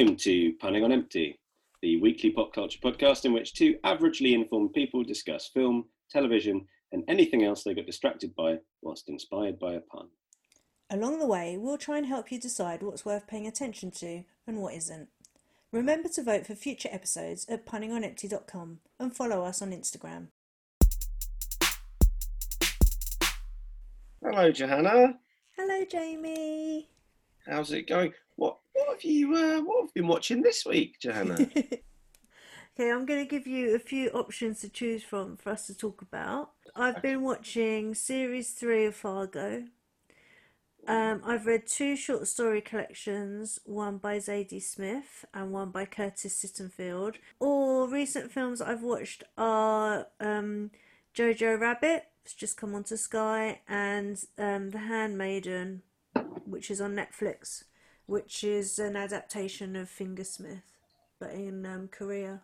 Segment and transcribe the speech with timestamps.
[0.00, 1.38] Welcome to Punning on Empty,
[1.82, 7.04] the weekly pop culture podcast in which two averagely informed people discuss film, television, and
[7.06, 10.08] anything else they got distracted by whilst inspired by a pun.
[10.88, 14.62] Along the way, we'll try and help you decide what's worth paying attention to and
[14.62, 15.10] what isn't.
[15.70, 20.28] Remember to vote for future episodes at punningonempty.com and follow us on Instagram.
[24.24, 25.18] Hello, Johanna.
[25.58, 26.88] Hello, Jamie.
[27.46, 28.14] How's it going?
[28.40, 31.34] What what have you uh, what have you been watching this week, Johanna?
[31.54, 35.76] okay, I'm going to give you a few options to choose from for us to
[35.76, 36.52] talk about.
[36.74, 39.64] I've been watching series three of Fargo.
[40.88, 46.42] Um, I've read two short story collections, one by Zadie Smith and one by Curtis
[46.42, 47.16] Sittenfeld.
[47.40, 50.70] All recent films I've watched are um,
[51.14, 55.82] Jojo Rabbit, it's just come onto Sky, and um, The Handmaiden,
[56.46, 57.64] which is on Netflix,
[58.10, 60.62] which is an adaptation of Fingersmith,
[61.20, 62.40] but in um, Korea.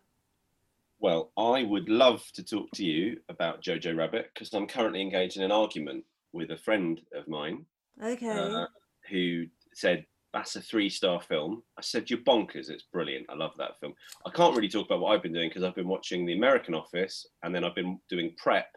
[1.00, 5.36] well, I would love to talk to you about Jojo Rabbit because I'm currently engaged
[5.36, 7.67] in an argument with a friend of mine
[8.03, 8.28] Okay.
[8.28, 8.67] uh,
[9.11, 11.62] who said that's a three star film.
[11.77, 12.70] I said you're bonkers.
[12.70, 13.27] It's brilliant.
[13.28, 13.95] I love that film.
[14.25, 16.75] I can't really talk about what I've been doing because I've been watching The American
[16.75, 18.69] Office and then I've been doing prep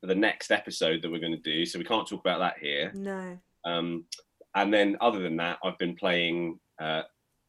[0.00, 1.64] for the next episode that we're going to do.
[1.66, 2.90] So we can't talk about that here.
[2.94, 3.38] no.
[3.64, 4.06] Um,
[4.54, 7.02] and then other than that, I've been playing uh,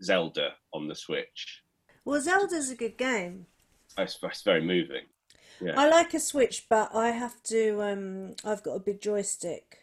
[0.04, 1.62] Zelda on the Switch.
[2.06, 3.46] Well, Zelda's a good game.
[3.98, 5.04] It's, it's very moving.
[5.62, 5.74] Yeah.
[5.80, 7.81] I like a Switch, but I have to.
[7.81, 9.78] Um, I've got a big joystick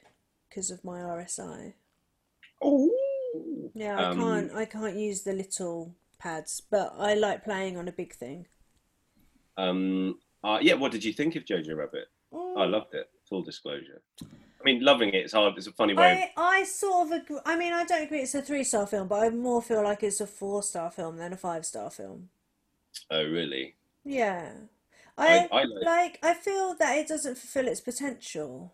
[0.49, 1.75] because of my RSI.
[2.63, 2.91] Oh,
[3.75, 4.53] Yeah, I Um, can't.
[4.55, 8.47] I can't use the little pads, but I like playing on a big thing.
[9.57, 10.75] Um, uh, yeah.
[10.75, 12.09] What did you think of Jojo Rabbit?
[12.33, 12.59] Mm.
[12.59, 13.09] I loved it.
[13.29, 14.03] Full disclosure.
[14.61, 15.15] I mean, loving it.
[15.15, 15.55] it is hard.
[15.57, 16.31] It's a funny way.
[16.37, 17.39] I, I sort of agree.
[17.47, 20.03] I mean, I don't agree it's a three star film, but I more feel like
[20.03, 22.29] it's a four star film than a five star film.
[23.11, 23.75] Oh, really?
[24.05, 24.51] Yeah.
[25.17, 28.73] I- I, I like- like, I feel that it doesn't fulfill its potential.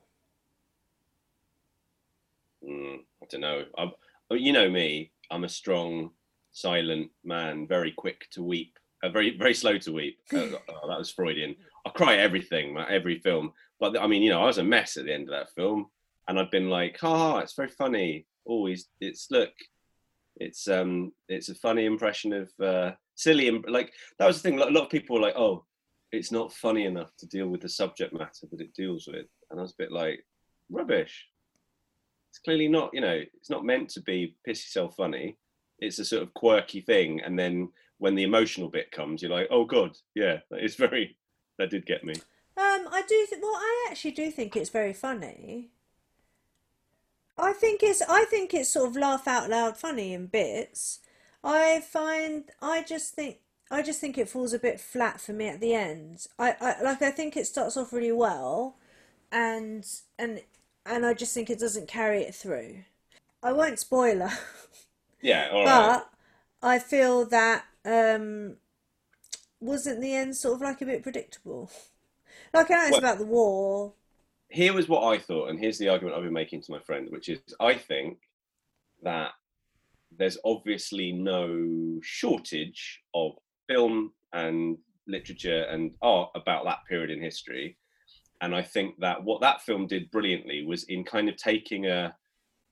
[2.67, 3.65] Mm, I don't know.
[3.79, 5.13] Oh, you know me.
[5.31, 6.11] I'm a strong,
[6.53, 7.67] silent man.
[7.67, 8.79] Very quick to weep.
[9.03, 10.19] Uh, very, very slow to weep.
[10.33, 11.55] Uh, oh, that was Freudian.
[11.85, 13.53] I cry at everything, like, every film.
[13.81, 15.87] But I mean, you know, I was a mess at the end of that film,
[16.29, 19.53] and I've been like, "Ha, it's very funny." Always, it's look,
[20.37, 23.49] it's um, it's a funny impression of uh, silly.
[23.49, 24.59] im- Like that was the thing.
[24.61, 25.65] A lot of people were like, "Oh,
[26.13, 29.59] it's not funny enough to deal with the subject matter that it deals with," and
[29.59, 30.25] I was a bit like,
[30.71, 31.27] "Rubbish."
[32.31, 32.91] It's clearly not.
[32.93, 35.37] You know, it's not meant to be piss yourself funny.
[35.79, 39.49] It's a sort of quirky thing, and then when the emotional bit comes, you're like,
[39.51, 41.17] "Oh God, yeah, it's very."
[41.59, 42.15] That did get me.
[42.87, 43.27] Um, I do.
[43.29, 45.71] Th- well, I actually do think it's very funny.
[47.39, 48.03] I think it's.
[48.03, 51.01] I think it's sort of laugh out loud funny in bits.
[51.45, 52.45] I find.
[52.63, 53.39] I just think.
[53.71, 56.27] I just think it falls a bit flat for me at the end.
[56.39, 57.03] I, I like.
[57.03, 58.77] I think it starts off really well,
[59.33, 59.87] and
[60.19, 60.43] and
[60.87, 62.85] and I just think it doesn't carry it through.
[63.43, 64.31] I won't spoiler,
[65.21, 65.95] Yeah, all right.
[66.01, 66.11] but
[66.63, 68.57] I feel that um,
[69.61, 71.71] wasn't the end sort of like a bit predictable.
[72.55, 73.95] Like I know it's Well- about the war.
[74.49, 77.09] here was what I thought, and here's the argument I've been making to my friend,
[77.11, 78.19] which is I think
[79.03, 79.33] that
[80.13, 83.33] there's obviously no shortage of
[83.69, 87.77] film and literature and art about that period in history.
[88.41, 92.15] And I think that what that film did brilliantly was in kind of taking a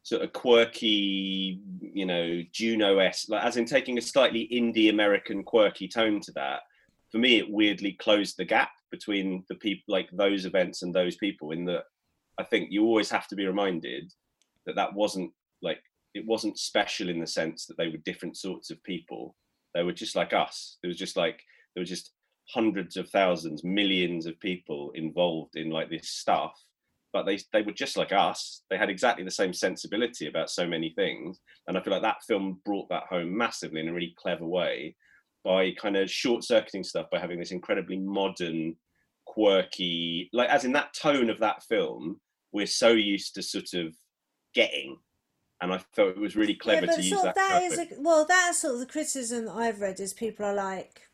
[0.03, 5.43] sort of quirky, you know, Juno esque, like, as in taking a slightly indie American
[5.43, 6.61] quirky tone to that.
[7.11, 11.17] For me, it weirdly closed the gap between the people, like those events and those
[11.17, 11.51] people.
[11.51, 11.85] In that,
[12.39, 14.13] I think you always have to be reminded
[14.67, 15.33] that that wasn't
[15.63, 15.81] like
[16.15, 19.35] it wasn't special in the sense that they were different sorts of people.
[19.75, 20.79] They were just like us.
[20.81, 21.41] There was just like
[21.75, 22.13] there were just
[22.51, 26.55] hundreds of thousands, millions of people involved in like this stuff.
[27.13, 28.63] But they they were just like us.
[28.71, 31.41] They had exactly the same sensibility about so many things.
[31.67, 34.95] And I feel like that film brought that home massively in a really clever way
[35.45, 38.75] by kind of short circuiting stuff by having this incredibly modern,
[39.35, 42.21] quirky, like as in that tone of that film,
[42.53, 43.95] we're so used to sort of
[44.55, 44.99] getting.
[45.61, 47.35] And I felt it was really clever yeah, to use that.
[47.35, 50.55] that is a, well, that's sort of the criticism that I've read is people are
[50.55, 51.09] like,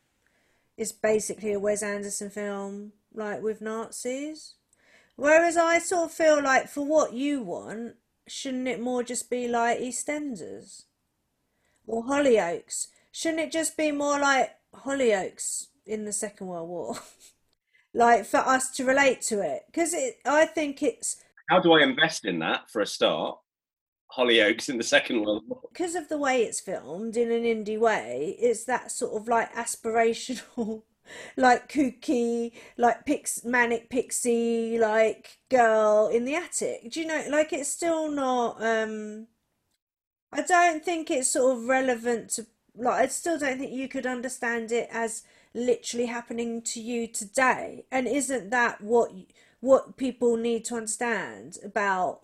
[0.76, 4.54] it's basically a Wes Anderson film, like with Nazis.
[5.16, 7.96] Whereas I sort of feel like for what you want,
[8.26, 10.84] shouldn't it more just be like EastEnders
[11.86, 12.88] or Hollyoaks?
[13.12, 16.96] Shouldn't it just be more like Hollyoaks in the Second World War?
[17.94, 21.16] like for us to relate to it, because it, I think it's
[21.48, 23.38] How do I invest in that for a start?
[24.16, 25.60] Hollyoaks in the Second World War.
[25.72, 29.52] Because of the way it's filmed in an indie way, it's that sort of like
[29.54, 30.82] aspirational,
[31.36, 36.90] like kooky, like pix manic pixie, like girl in the attic.
[36.90, 37.24] Do you know?
[37.30, 38.62] Like it's still not.
[38.62, 39.28] um
[40.32, 43.02] I don't think it's sort of relevant to like.
[43.02, 45.22] I still don't think you could understand it as
[45.54, 47.84] literally happening to you today.
[47.90, 49.12] And isn't that what
[49.60, 52.22] what people need to understand about?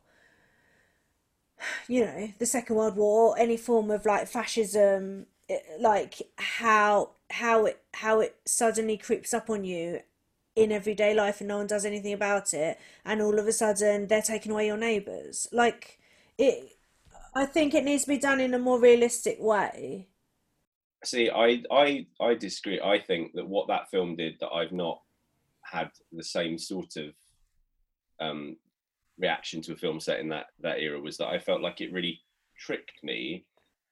[1.89, 7.65] you know the second world war any form of like fascism eh, like how how
[7.65, 10.01] it how it suddenly creeps up on you
[10.55, 14.07] in everyday life and no one does anything about it and all of a sudden
[14.07, 15.99] they're taking away your neighbors like
[16.39, 16.77] it
[17.35, 20.07] i think it needs to be done in a more realistic way
[21.07, 25.01] see i i i disagree i think that what that film did that i've not
[25.63, 27.13] had the same sort of
[28.21, 28.57] um
[29.19, 31.93] reaction to a film set in that that era was that I felt like it
[31.93, 32.21] really
[32.59, 33.45] tricked me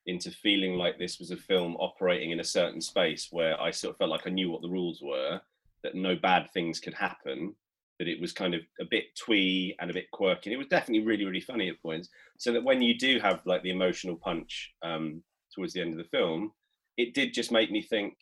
[0.06, 3.94] into feeling like this was a film operating in a certain space where I sort
[3.94, 5.40] of felt like I knew what the rules were,
[5.82, 7.54] that no bad things could happen,
[7.98, 10.50] that it was kind of a bit twee and a bit quirky.
[10.50, 12.10] And it was definitely really, really funny at points.
[12.36, 15.22] So that when you do have like the emotional punch um,
[15.54, 16.52] towards the end of the film,
[16.96, 18.14] it did just make me think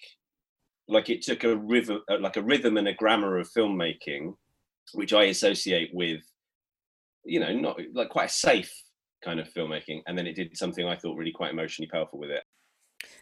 [0.88, 4.34] like it took a rhythm, uh, like a rhythm and a grammar of filmmaking,
[4.94, 6.22] which I associate with
[7.24, 8.72] you know, not like quite a safe
[9.24, 12.30] kind of filmmaking, and then it did something I thought really quite emotionally powerful with
[12.30, 12.42] it.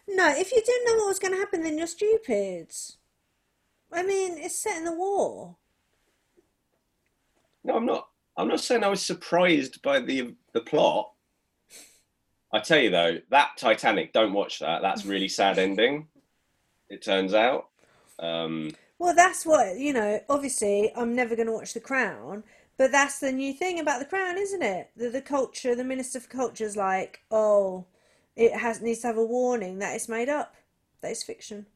[0.09, 2.73] No, if you didn't know what was going to happen, then you're stupid.
[3.93, 5.57] I mean, it's set in the war.
[7.65, 8.09] No, I'm not.
[8.37, 11.13] I'm not saying I was surprised by the the plot.
[12.53, 14.83] I tell you though, that Titanic, don't watch that.
[14.83, 16.09] That's really sad ending.
[16.89, 17.69] It turns out.
[18.19, 20.21] Um, well, that's what you know.
[20.29, 22.43] Obviously, I'm never going to watch The Crown
[22.81, 24.89] but that's the new thing about the crown, isn't it?
[24.97, 27.85] The the culture, the minister for culture is like, oh,
[28.37, 30.55] it has needs to have a warning that it's made up,
[31.03, 31.67] that it's fiction.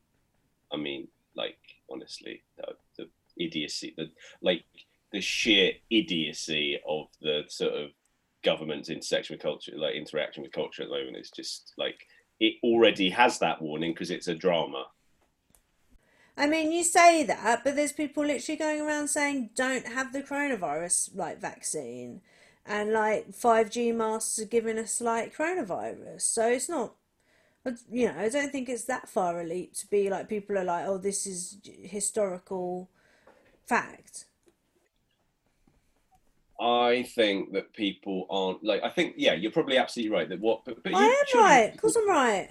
[0.72, 1.58] I mean, like
[1.90, 4.64] honestly, the, the idiocy, the like
[5.12, 7.90] the sheer idiocy of the sort of
[8.44, 12.06] government's intersection with culture, like interaction with culture at the moment is just like
[12.40, 14.86] it already has that warning because it's a drama.
[16.36, 20.22] I mean, you say that, but there's people literally going around saying don't have the
[20.22, 22.22] coronavirus like vaccine,
[22.66, 26.22] and like 5G masks are giving us like coronavirus.
[26.22, 26.94] So it's not,
[27.64, 30.58] uh, you know, I don't think it's that far a leap to be like people
[30.58, 32.90] are like, oh, this is historical
[33.66, 34.24] fact.
[36.64, 38.82] I think that people aren't like.
[38.82, 40.28] I think yeah, you're probably absolutely right.
[40.28, 41.74] That what, but, but I am right.
[41.74, 42.48] Of course, I'm right.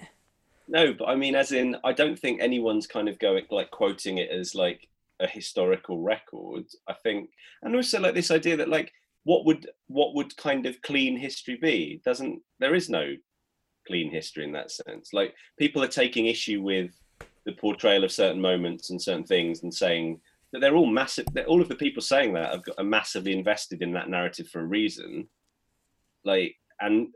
[0.68, 4.18] No, but I mean, as in, I don't think anyone's kind of going like quoting
[4.18, 4.88] it as like
[5.18, 6.64] a historical record.
[6.88, 7.30] I think,
[7.62, 8.92] and also like this idea that like
[9.24, 12.00] what would what would kind of clean history be?
[12.04, 13.16] Doesn't there is no
[13.86, 15.12] clean history in that sense.
[15.12, 16.92] Like people are taking issue with
[17.44, 20.20] the portrayal of certain moments and certain things and saying
[20.60, 21.26] they're all massive.
[21.32, 24.48] That all of the people saying that have got are massively invested in that narrative
[24.48, 25.28] for a reason.
[26.24, 27.08] Like and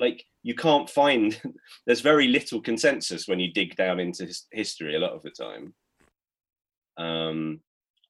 [0.00, 1.40] like you can't find
[1.86, 5.30] there's very little consensus when you dig down into his, history a lot of the
[5.30, 5.74] time
[6.98, 7.60] um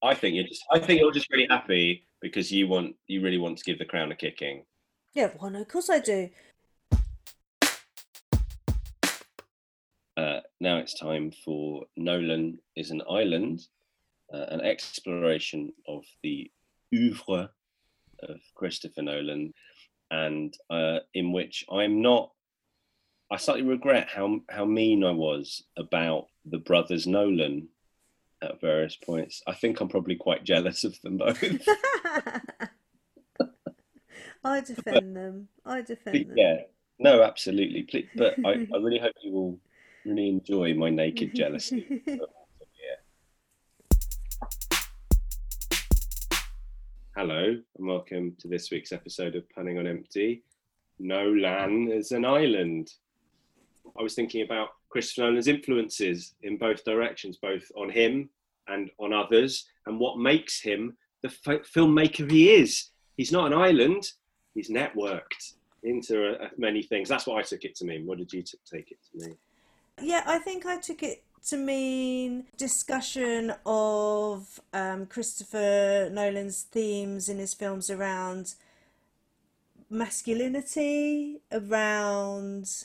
[0.02, 3.38] i think you're just i think you're just really happy because you want you really
[3.38, 4.64] want to give the crown a kicking
[5.14, 6.30] yeah well no, of course i do
[10.16, 13.66] uh, now it's time for nolan is an island
[14.32, 16.50] uh, an exploration of the
[16.94, 17.50] oeuvre
[18.22, 19.52] of christopher nolan
[20.10, 22.32] and uh, in which I'm not.
[23.30, 27.68] I slightly regret how how mean I was about the brothers Nolan
[28.42, 29.40] at various points.
[29.46, 31.40] I think I'm probably quite jealous of them both.
[34.42, 35.48] I defend them.
[35.64, 36.36] I defend them.
[36.36, 36.56] Yeah,
[36.98, 37.86] no, absolutely.
[38.16, 39.60] But I, I really hope you will
[40.04, 42.02] really enjoy my naked jealousy.
[47.22, 50.42] Hello, and welcome to this week's episode of Punning on Empty.
[50.98, 52.94] Nolan is an island.
[53.98, 58.30] I was thinking about Christopher Nolan's influences in both directions, both on him
[58.68, 62.88] and on others, and what makes him the f- filmmaker he is.
[63.18, 64.12] He's not an island,
[64.54, 67.10] he's networked into many things.
[67.10, 68.06] That's what I took it to mean.
[68.06, 69.36] What did you t- take it to mean?
[70.00, 77.38] Yeah, I think I took it to mean discussion of um, Christopher Nolan's themes in
[77.38, 78.54] his films around
[79.88, 82.84] masculinity, around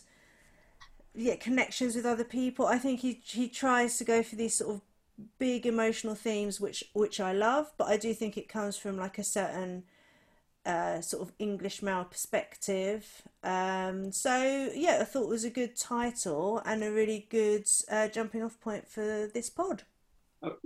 [1.14, 2.66] yeah connections with other people.
[2.66, 4.82] I think he he tries to go for these sort of
[5.40, 9.18] big emotional themes, which which I love, but I do think it comes from like
[9.18, 9.84] a certain
[10.66, 13.22] uh, sort of English male perspective.
[13.44, 18.08] Um, so yeah, I thought it was a good title and a really good uh,
[18.08, 19.84] jumping off point for this pod.
[20.44, 20.58] Oh,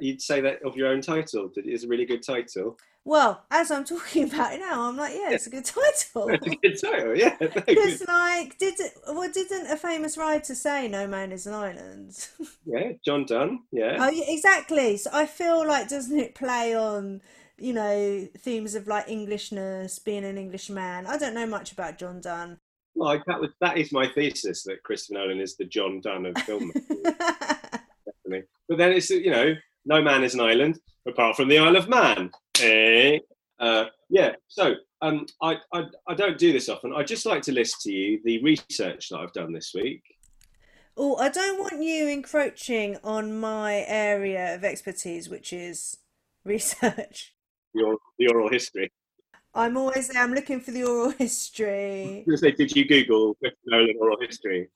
[0.00, 1.50] you'd say that of your own title.
[1.54, 2.78] That is a really good title.
[3.04, 6.28] Well, as I'm talking about it now, I'm like, yeah, it's a good title.
[6.30, 7.36] It's a good title, yeah.
[7.40, 12.28] Because, like, did it, well, didn't a famous writer say "No man is an island"?
[12.66, 13.60] yeah, John Donne.
[13.72, 13.96] Yeah.
[13.98, 14.98] Oh, yeah, exactly.
[14.98, 17.22] So I feel like doesn't it play on,
[17.58, 21.06] you know, themes of like Englishness, being an Englishman?
[21.06, 22.58] I don't know much about John Donne.
[22.94, 26.38] Well, that was that is my thesis that Christopher Nolan is the John Donne of
[26.42, 26.72] film.
[26.88, 28.44] Definitely.
[28.68, 31.88] But then it's you know, no man is an island apart from the Isle of
[31.88, 32.30] Man.
[32.60, 33.18] Eh?
[33.60, 34.32] Uh, yeah.
[34.48, 36.92] So um, I, I I don't do this often.
[36.94, 40.02] I just like to list to you the research that I've done this week.
[40.96, 45.96] Oh, I don't want you encroaching on my area of expertise, which is
[46.44, 47.34] research.
[47.74, 48.90] Your the oral history.
[49.54, 50.22] I'm always there.
[50.22, 52.24] I'm looking for the oral history.
[52.36, 54.68] Say, did you Google Christopher Nolan oral history?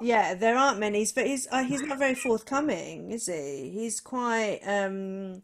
[0.00, 3.70] Yeah, there aren't many, but he's uh, he's not very forthcoming, is he?
[3.72, 5.42] He's quite um,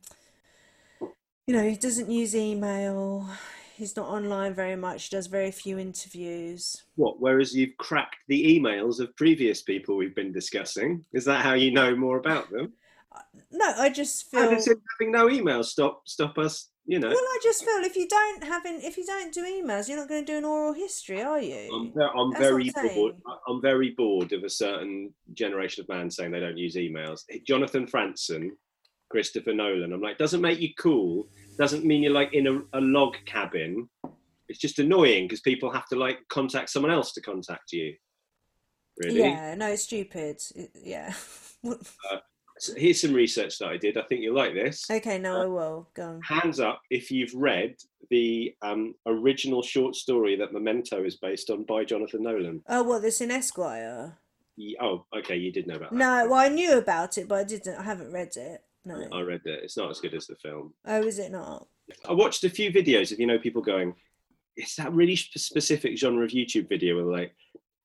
[1.51, 3.29] you know, he doesn't use email.
[3.77, 5.11] He's not online very much.
[5.11, 6.85] Does very few interviews.
[6.95, 7.21] What?
[7.21, 11.05] Whereas you've cracked the emails of previous people we've been discussing.
[11.13, 12.75] Is that how you know more about them?
[13.51, 14.51] No, I just How feel.
[14.51, 16.69] does having no emails stop stop us?
[16.91, 17.07] You know.
[17.07, 19.97] Well, I just feel if you don't have an, if you don't do emails, you're
[19.97, 21.71] not going to do an oral history, are you?
[21.73, 23.15] I'm, I'm very I'm bored.
[23.47, 27.21] I'm very bored of a certain generation of man saying they don't use emails.
[27.47, 28.49] Jonathan Franzen,
[29.09, 29.93] Christopher Nolan.
[29.93, 31.29] I'm like, doesn't make you cool.
[31.59, 33.89] Doesn't mean you're like in a, a log cabin.
[34.49, 37.95] It's just annoying because people have to like contact someone else to contact you.
[38.99, 39.21] Really.
[39.21, 40.43] Yeah, no, it's stupid.
[40.57, 41.15] It- yeah.
[41.63, 42.17] Uh,
[42.61, 43.97] So here's some research that I did.
[43.97, 44.85] I think you'll like this.
[44.91, 45.89] Okay, no, I will.
[45.95, 46.21] Go on.
[46.21, 47.77] Hands up if you've read
[48.11, 52.63] the um, original short story that Memento is based on by Jonathan Nolan.
[52.69, 54.19] Oh, well, this in Esquire?
[54.57, 55.97] Ye- Oh, okay, you did know about that.
[55.97, 57.77] No, well, I knew about it, but I didn't.
[57.79, 58.63] I haven't read it.
[58.85, 59.09] No.
[59.11, 59.63] I read that.
[59.65, 60.75] It's not as good as the film.
[60.87, 61.67] Oh, is it not?
[62.07, 63.95] I watched a few videos of you know people going,
[64.57, 67.35] it's that really specific genre of YouTube video where like,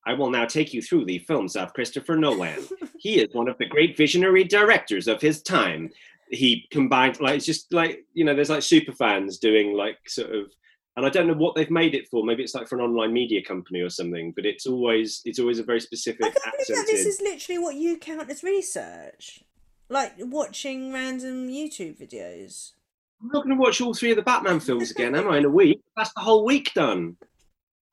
[0.05, 2.59] I will now take you through the films of Christopher Nolan.
[2.99, 5.89] he is one of the great visionary directors of his time.
[6.29, 10.33] He combined like it's just like you know there's like super fans doing like sort
[10.33, 10.51] of
[10.97, 12.23] and I don't know what they've made it for.
[12.23, 14.31] Maybe it's like for an online media company or something.
[14.35, 16.23] But it's always it's always a very specific.
[16.23, 19.43] I can't believe that this is literally what you count as research.
[19.89, 22.71] Like watching random YouTube videos.
[23.21, 25.37] I'm not going to watch all three of the Batman films again, am I?
[25.37, 27.17] In a week, that's the whole week done.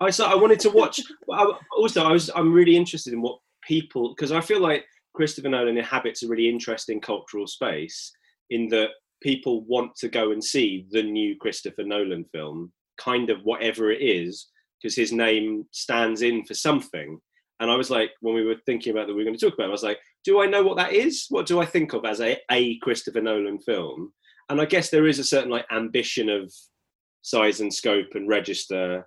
[0.03, 1.01] I so I wanted to watch.
[1.31, 5.49] I, also, I was I'm really interested in what people because I feel like Christopher
[5.49, 8.13] Nolan inhabits a really interesting cultural space
[8.51, 8.89] in that
[9.23, 14.03] people want to go and see the new Christopher Nolan film, kind of whatever it
[14.03, 14.49] is,
[14.81, 17.19] because his name stands in for something.
[17.61, 19.55] And I was like, when we were thinking about that we were going to talk
[19.55, 21.27] about, it, I was like, do I know what that is?
[21.29, 24.13] What do I think of as a, a Christopher Nolan film?
[24.53, 26.53] and I guess there is a certain like ambition of
[27.23, 29.07] size and scope and register.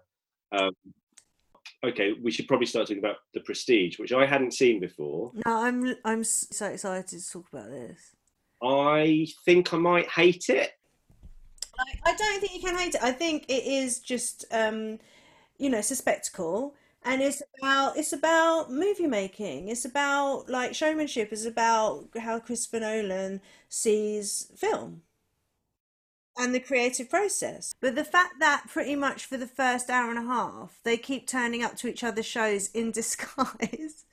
[0.51, 0.71] Um,
[1.83, 5.31] okay, we should probably start talking about the Prestige, which I hadn't seen before.
[5.45, 8.15] No, I'm I'm so excited to talk about this.
[8.63, 10.71] I think I might hate it.
[11.77, 13.03] Like, I don't think you can hate it.
[13.03, 14.97] I think it is just, um,
[15.57, 16.73] you know, it's a spectacle,
[17.03, 19.69] and it's about it's about movie making.
[19.69, 21.29] It's about like showmanship.
[21.31, 25.01] It's about how Christopher Nolan sees film
[26.37, 27.73] and the creative process.
[27.81, 31.27] But the fact that pretty much for the first hour and a half they keep
[31.27, 32.91] turning up to each other's shows in
[33.39, 34.05] disguise.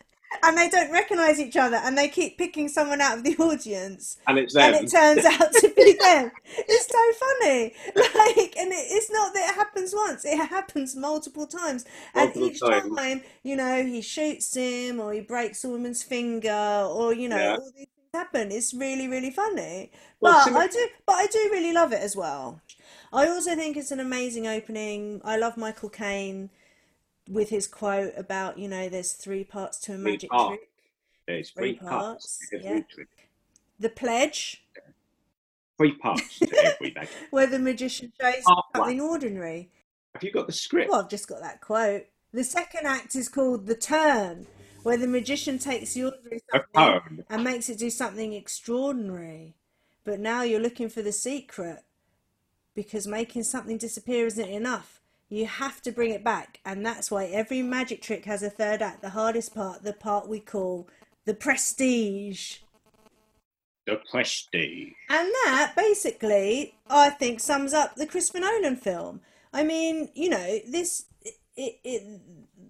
[0.42, 4.16] And they don't recognize each other, and they keep picking someone out of the audience
[4.26, 6.30] And it's and it turns out to be them.
[6.56, 7.74] It's so funny.
[7.94, 11.84] Like, and it, it's not that it happens once; it happens multiple times.
[12.14, 12.96] And each times.
[12.96, 17.36] time, you know, he shoots him, or he breaks a woman's finger, or you know,
[17.36, 17.56] Yeah.
[17.56, 18.52] all these happen.
[18.52, 19.90] It's really, really funny.
[20.20, 22.60] Well, But I do, but I do really love it as well.
[23.12, 25.20] I also think it's an amazing opening.
[25.24, 26.50] I love Michael Caine
[27.28, 30.48] with his quote about, you know, there's three parts to a Three magic parts.
[30.58, 30.68] trick.
[31.26, 32.64] There's Three three parts, parts.
[32.64, 32.80] yeah.
[33.78, 34.62] The pledge.
[35.78, 36.94] Three parts to every
[37.30, 39.70] where the magician shows Oh, something ordinary.
[40.14, 40.90] Have you got the script?
[40.90, 42.04] Well, I've just got that quote.
[42.34, 44.46] The second act is called The Turn,
[44.82, 47.24] where the magician takes the ordinary A something poem.
[47.30, 49.54] and makes it do something extraordinary.
[50.04, 51.84] But now you're looking for the secret
[52.74, 55.00] because making something disappear isn't enough.
[55.28, 58.82] You have to bring it back, and that's why every magic trick has a third
[58.82, 59.00] act.
[59.00, 60.88] The hardest part, the part we call
[61.24, 62.58] the prestige.
[63.86, 64.92] The Prestige.
[65.08, 69.20] And that basically, I think, sums up the Christopher Nolan film.
[69.52, 71.06] I mean, you know, this
[71.56, 72.20] it, it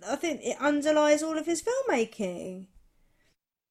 [0.08, 2.66] I think it underlies all of his filmmaking.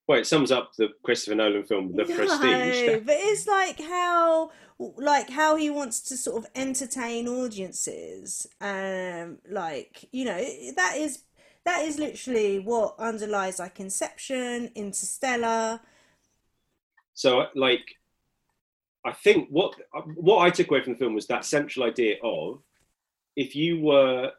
[0.08, 3.02] Well, it sums up the Christopher Nolan film, The No, Prestige.
[3.06, 4.52] but it's like how
[4.98, 8.48] like how he wants to sort of entertain audiences.
[8.60, 10.44] Um like, you know,
[10.76, 11.24] that is
[11.66, 15.80] that is literally what underlies like Inception, Interstellar.
[17.14, 17.86] So, like,
[19.06, 19.76] I think what
[20.16, 22.62] what I took away from the film was that central idea of
[23.36, 24.32] if you were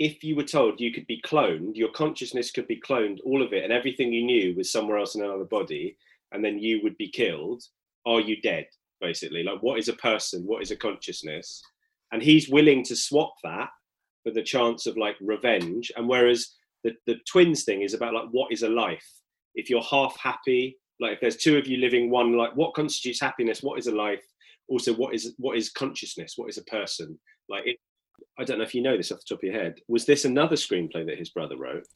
[0.00, 3.52] if you were told you could be cloned, your consciousness could be cloned, all of
[3.52, 5.94] it, and everything you knew was somewhere else in another body,
[6.32, 7.62] and then you would be killed.
[8.06, 8.66] Are you dead?
[9.02, 10.42] Basically, like, what is a person?
[10.46, 11.62] What is a consciousness?
[12.12, 13.68] And he's willing to swap that
[14.24, 15.92] for the chance of like revenge.
[15.96, 19.06] And whereas the the twins thing is about like what is a life?
[19.54, 23.20] If you're half happy, like if there's two of you living one, like what constitutes
[23.20, 23.62] happiness?
[23.62, 24.24] What is a life?
[24.68, 26.34] Also, what is what is consciousness?
[26.36, 27.18] What is a person?
[27.50, 27.66] Like
[28.38, 29.80] I don't know if you know this off the top of your head.
[29.88, 31.86] Was this another screenplay that his brother wrote?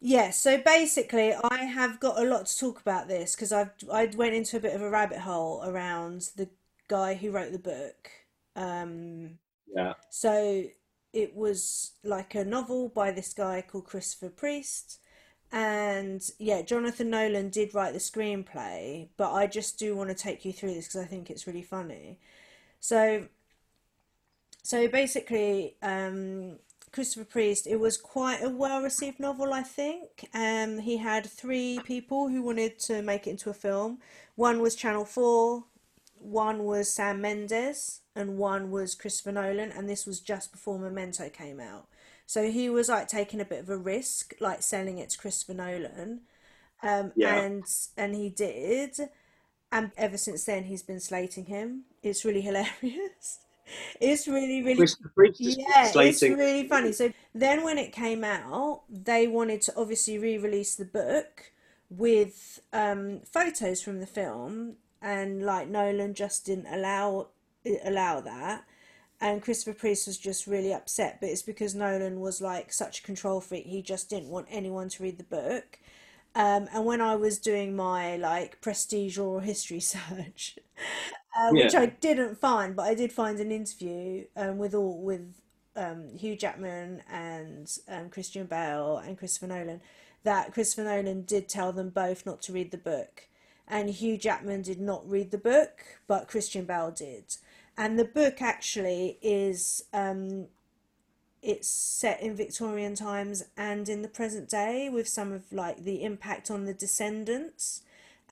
[0.00, 4.06] Yeah, so basically, I have got a lot to talk about this because I've I
[4.16, 6.48] went into a bit of a rabbit hole around the
[6.88, 8.10] guy who wrote the book.
[8.56, 9.94] Um, Yeah.
[10.10, 10.64] so
[11.12, 14.98] it was like a novel by this guy called Christopher Priest,
[15.52, 20.44] and yeah, Jonathan Nolan did write the screenplay, but I just do want to take
[20.44, 22.18] you through this because I think it's really funny.
[22.80, 23.28] So,
[24.62, 26.58] so basically, um,
[26.92, 30.28] Christopher Priest, it was quite a well-received novel, I think.
[30.34, 33.98] Um, he had three people who wanted to make it into a film.
[34.36, 35.64] One was Channel 4,
[36.18, 41.28] one was Sam Mendes, and one was Christopher Nolan, and this was just before Memento
[41.30, 41.86] came out.
[42.26, 45.54] So he was like taking a bit of a risk, like selling it to Christopher
[45.54, 46.20] Nolan.
[46.82, 47.34] Um, Yeah.
[47.36, 47.64] and
[47.96, 48.96] and he did.
[49.70, 51.84] And ever since then, he's been slating him.
[52.02, 53.40] It's really hilarious.
[54.00, 54.76] It's really, really
[55.58, 56.92] yeah, it's really funny.
[56.92, 61.52] So then when it came out, they wanted to obviously re-release the book
[61.90, 67.28] with um, photos from the film, and like Nolan just didn't allow
[67.84, 68.64] allow that.
[69.20, 73.02] And Christopher Priest was just really upset, but it's because Nolan was like such a
[73.04, 73.66] control freak.
[73.66, 75.78] He just didn't want anyone to read the book.
[76.34, 80.58] Um, and when I was doing my like prestige oral history search,
[81.36, 81.80] uh, which Yeah.
[81.80, 85.40] I didn't find, but I did find an interview um, with all with
[85.76, 89.80] um, Hugh Jackman and um, Christian Bale and Christopher Nolan
[90.24, 93.28] that Christopher Nolan did tell them both not to read the book,
[93.66, 97.36] and Hugh Jackman did not read the book, but Christian Bale did.
[97.76, 100.46] And the book actually is um,
[101.42, 106.04] it's set in Victorian times and in the present day with some of like the
[106.04, 107.82] impact on the descendants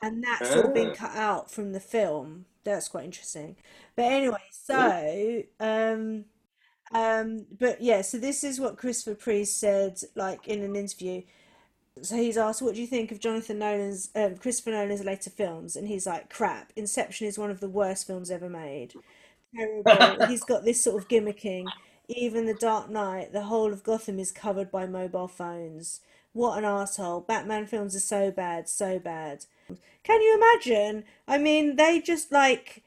[0.01, 0.95] and that's all been Ah.
[0.95, 2.45] cut out from the film.
[2.65, 3.57] That's quite interesting.
[3.97, 6.25] But anyway, so um
[6.95, 11.23] um but yeah, so this is what Christopher Priest said like in an interview.
[12.03, 15.77] So he's asked, "What do you think of Jonathan Nolan's, um, Christopher Nolan's later films?"
[15.77, 16.73] And he's like, "Crap.
[16.77, 18.95] Inception is one of the worst films ever made.
[19.57, 20.19] Terrible.
[20.27, 21.73] He's got this sort of gimmicking.
[22.09, 26.01] Even The Dark Knight, the whole of Gotham is covered by mobile phones.
[26.33, 27.27] What an arsehole.
[27.27, 29.47] Batman films are so bad, so bad.
[30.03, 31.05] Can you imagine?
[31.29, 32.83] I mean, they just like,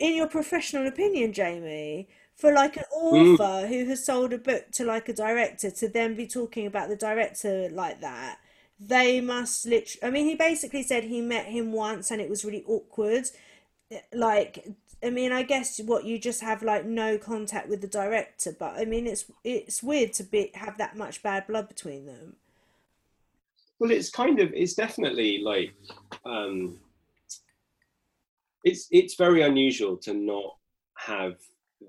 [0.00, 3.36] in your professional opinion, Jamie, for like an Mm.
[3.40, 6.88] author who has sold a book to like a director to then be talking about
[6.88, 8.38] the director like that,
[8.80, 10.02] they must literally.
[10.06, 13.24] I mean, he basically said he met him once and it was really awkward.
[14.12, 14.66] Like,
[15.02, 18.74] I mean, I guess what you just have like no contact with the director, but
[18.76, 22.36] I mean, it's it's weird to be have that much bad blood between them.
[23.78, 25.74] Well, it's kind of it's definitely like
[26.24, 26.78] um,
[28.62, 30.56] it's it's very unusual to not
[30.98, 31.34] have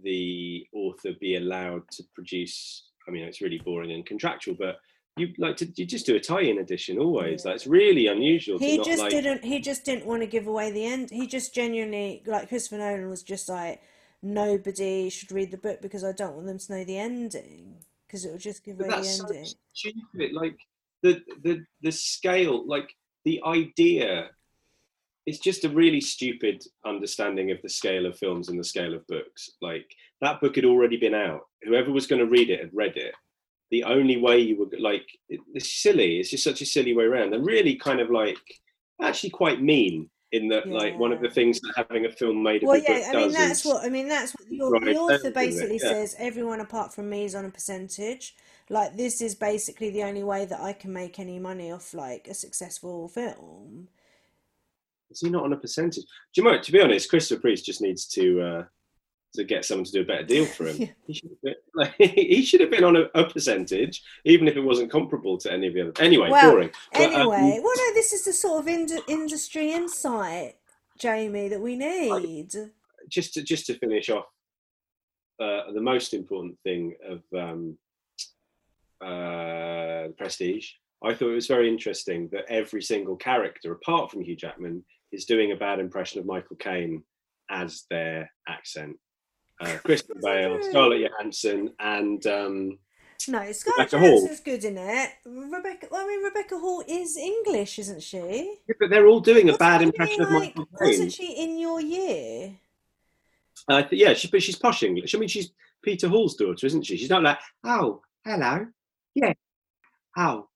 [0.04, 2.90] the author be allowed to produce.
[3.08, 4.78] I mean, it's really boring and contractual, but
[5.18, 7.46] you like to you just do a tie-in edition always.
[7.46, 9.12] Like it's really unusual to He not just like.
[9.12, 9.44] didn't.
[9.46, 11.10] He just didn't want to give away the end.
[11.12, 13.82] He just genuinely, like Christopher Nolan, was just like,
[14.22, 17.76] nobody should read the book because I don't want them to know the ending
[18.08, 19.46] because it will just give But away the that's so ending.
[19.74, 20.34] stupid.
[20.34, 20.58] Like
[21.06, 22.90] the the the scale, like
[23.26, 24.30] the idea.
[25.28, 29.08] It's just a really stupid understanding of the scale of films and the scale of
[29.08, 29.50] books.
[29.60, 29.88] Like
[30.22, 31.42] that book had already been out.
[31.64, 33.14] Whoever was going to read it had read it.
[33.72, 36.20] The only way you would like it- it's silly.
[36.20, 38.38] It's just such a silly way around, and really kind of like
[39.02, 40.10] actually quite mean.
[40.32, 43.10] In that, like one of the things that having a film made of Well, yeah,
[43.10, 44.10] I mean that's what I mean.
[44.10, 45.92] That's what the, the author basically Yeah.
[45.94, 46.16] says.
[46.20, 48.36] Everyone apart from me is on a percentage.
[48.70, 52.28] Like this is basically the only way that I can make any money off like
[52.28, 53.90] a successful film.
[55.12, 56.04] Is he not on a percentage?
[56.34, 56.60] Do you know?
[56.60, 58.64] To be honest, Christopher Priest just needs to uh,
[59.36, 60.78] to get someone to do a better deal for him.
[60.80, 60.88] Yeah.
[61.08, 64.56] He, should have been, like, he should have been on a, a percentage, even if
[64.56, 65.94] it wasn't comparable to any of the other.
[66.00, 66.72] Anyway, Well, boring.
[66.94, 70.56] But, um, Anyway, well, no, this is the sort of ind- industry insight,
[70.98, 72.50] Jamie, that we need.
[73.10, 74.26] just to just to finish off,
[75.40, 77.78] uh, the most important thing of um,
[79.02, 80.70] uh, Prestige,
[81.04, 85.26] I thought it was very interesting that every single character, apart from Hugh Jackman, is
[85.26, 87.04] doing a bad impression of Michael Caine
[87.50, 88.98] as their accent.
[89.62, 92.80] Uh, Christian Bale, Scarlett Johansson, and um,
[93.28, 94.22] No, Scarlett Rebecca Hall.
[94.22, 95.10] Johansson's good in it.
[95.26, 98.58] Rebecca, well, I mean, Rebecca Hall is English, isn't she?
[98.68, 100.90] yeah, but they're all doing a bad impression of Michael Caine.
[100.90, 102.56] Wasn't she in your year?
[103.68, 105.16] Uh, yeah, she, but she's posh English.
[105.16, 106.98] I mean, she's Peter Hall's daughter, isn't she?
[106.98, 108.66] She's not like, oh, hello,
[109.16, 109.34] yeah,
[110.16, 110.50] How?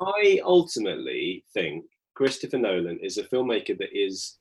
[0.00, 1.84] I ultimately think
[2.14, 4.38] Christopher Nolan is a filmmaker that is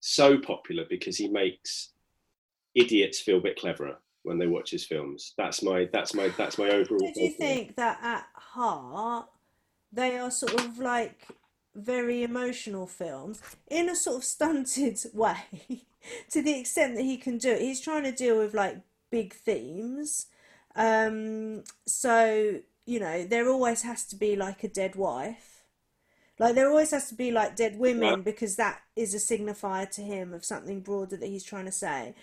[0.00, 1.90] so popular because he makes
[2.74, 5.32] idiots feel a bit cleverer when they watch his films.
[5.38, 6.98] That's my that's my that's my overall.
[6.98, 9.28] Did you think that at heart
[9.92, 11.26] they are sort of like
[11.74, 15.84] very emotional films in a sort of stunted way
[16.30, 17.62] to the extent that he can do it?
[17.62, 18.78] He's trying to deal with like
[19.10, 20.26] big themes.
[20.76, 25.64] Um, so, you know, there always has to be like a dead wife.
[26.38, 30.02] Like there always has to be like dead women because that is a signifier to
[30.02, 32.14] him of something broader that he's trying to say.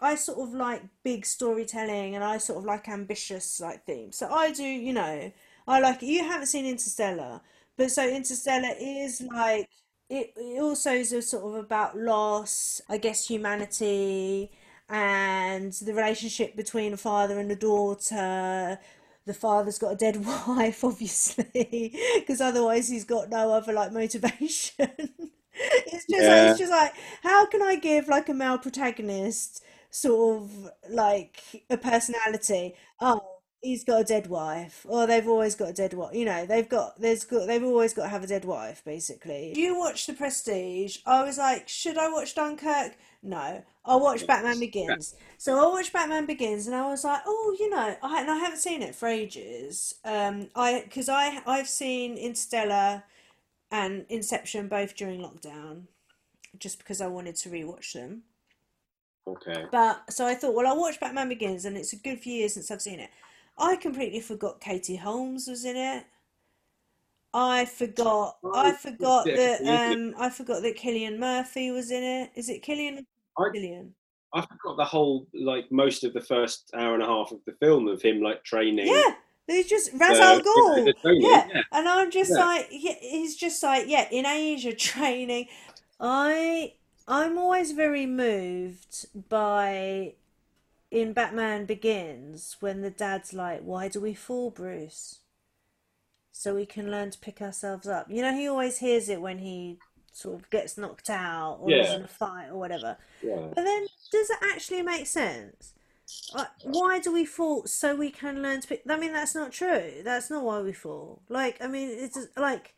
[0.00, 4.16] I sort of like big storytelling and I sort of like ambitious like themes.
[4.16, 5.30] So I do, you know,
[5.66, 7.42] I like you haven't seen Interstellar,
[7.76, 9.68] but so Interstellar is like
[10.08, 14.50] it, it also is a sort of about loss, I guess humanity
[14.88, 18.78] and the relationship between a father and a daughter.
[19.26, 24.88] The father's got a dead wife, obviously, because otherwise he's got no other like motivation.
[25.60, 30.42] It's just like, it's just like how can I give like a male protagonist sort
[30.42, 32.74] of like a personality?
[33.00, 33.20] Oh,
[33.60, 36.14] he's got a dead wife, or they've always got a dead wife.
[36.14, 39.52] You know, they've got there's got they've always got to have a dead wife, basically.
[39.56, 40.98] You watch The Prestige.
[41.06, 42.96] I was like, should I watch Dunkirk?
[43.22, 45.16] No, I'll watch Batman Begins.
[45.38, 48.36] So I watched Batman Begins, and I was like, oh, you know, I and I
[48.36, 49.94] haven't seen it for ages.
[50.04, 53.02] Um, I because I I've seen Interstellar
[53.70, 55.82] and Inception both during lockdown,
[56.58, 58.22] just because I wanted to rewatch them.
[59.26, 59.64] Okay.
[59.70, 62.54] But so I thought, well, I'll watch Batman Begins, and it's a good few years
[62.54, 63.10] since I've seen it.
[63.58, 66.04] I completely forgot Katie Holmes was in it.
[67.34, 68.38] I forgot.
[68.54, 69.60] I forgot that.
[69.66, 72.30] Um, I forgot that Cillian Murphy was in it.
[72.34, 73.06] Is it Killian?
[73.38, 73.94] I- Killian.
[74.34, 77.52] I forgot the whole like most of the first hour and a half of the
[77.52, 78.86] film of him like training.
[78.86, 79.14] Yeah,
[79.46, 80.92] there's just Ra's al Ghul.
[81.04, 81.62] Yeah, yeah.
[81.72, 82.44] and I'm just Yeah.
[82.44, 85.48] like, yeah, he's just like, yeah, in Asia training.
[85.98, 86.74] I
[87.06, 90.12] I'm always very moved by
[90.90, 95.20] in Batman Begins when the dad's like, "Why do we fall, Bruce?"
[96.32, 98.06] So we can learn to pick ourselves up.
[98.10, 99.78] You know, he always hears it when he
[100.12, 102.96] sort of gets knocked out or is in a fight or whatever.
[103.22, 103.48] Yeah.
[103.54, 105.74] But then, does it actually make sense?
[106.34, 108.82] Like, why do we fall so we can learn to pick?
[108.88, 110.02] I mean, that's not true.
[110.04, 111.22] That's not why we fall.
[111.28, 112.74] Like, I mean, it's just, like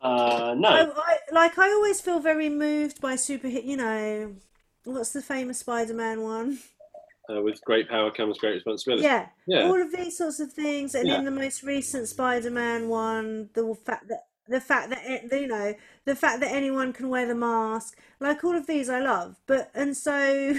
[0.00, 0.68] Uh, no.
[0.96, 3.48] I like I always feel very moved by super.
[3.48, 4.36] You know,
[4.84, 6.58] what's the famous Spider-Man one?
[7.30, 9.04] Uh, with great power comes great responsibility.
[9.04, 9.68] Yeah, Yeah.
[9.68, 11.18] all of these sorts of things, and Yeah.
[11.18, 15.72] in the most recent Spider-Man one, the fact that the fact that it, you know
[16.04, 19.40] the fact that anyone can wear the mask, like all of these, I love.
[19.46, 20.54] But and so,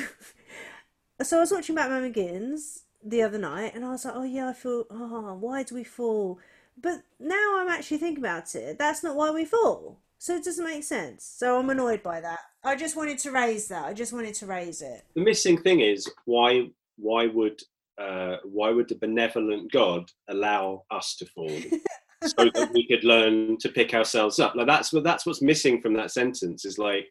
[1.21, 4.49] so I was watching Batman Begins the other night, and I was like, oh yeah,
[4.49, 6.39] I feel, oh, why do we fall?
[6.81, 8.79] But now I'm actually thinking about it.
[8.79, 9.99] That's not why we fall.
[10.23, 11.25] So it doesn't make sense.
[11.35, 12.39] So I'm annoyed by that.
[12.63, 13.83] I just wanted to raise that.
[13.83, 15.03] I just wanted to raise it.
[15.15, 17.59] The missing thing is why why would
[18.01, 21.49] uh, why would the benevolent God allow us to fall
[22.23, 24.55] so that we could learn to pick ourselves up?
[24.55, 27.09] Like that's what that's what's missing from that sentence is like,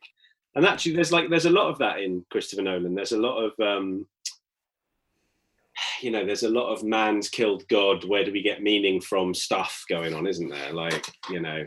[0.55, 2.95] and actually there's like there's a lot of that in Christopher Nolan.
[2.95, 4.07] There's a lot of um,
[6.01, 8.09] you know there's a lot of man's killed God.
[8.09, 9.35] Where do we get meaning from?
[9.35, 10.73] Stuff going on, isn't there?
[10.73, 11.67] Like you know.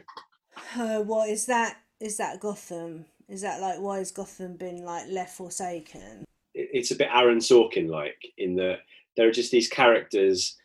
[0.75, 1.77] Uh, what is that?
[1.99, 3.05] Is that Gotham?
[3.27, 6.25] Is that like why has Gotham been like left forsaken?
[6.55, 8.79] it's a bit Aaron Sorkin like in that
[9.17, 10.57] there are just these characters,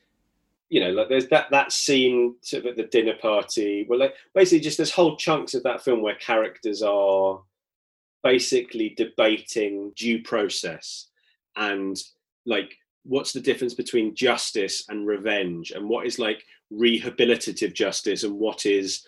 [0.69, 3.87] you know, like there's that that scene sort of at the dinner party.
[3.89, 7.41] Well, like basically just there's whole chunks of that film where characters are
[8.23, 11.07] basically debating due process
[11.57, 11.97] and
[12.47, 18.35] like what's the difference between justice and revenge and what is like rehabilitative justice and
[18.39, 19.07] what is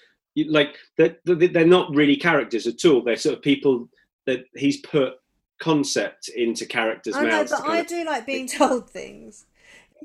[0.48, 3.88] like they're, they're not really characters at all they're sort of people
[4.26, 5.14] that he's put
[5.60, 7.50] concept into characters' I know, mouths.
[7.52, 9.46] but I do like being told things.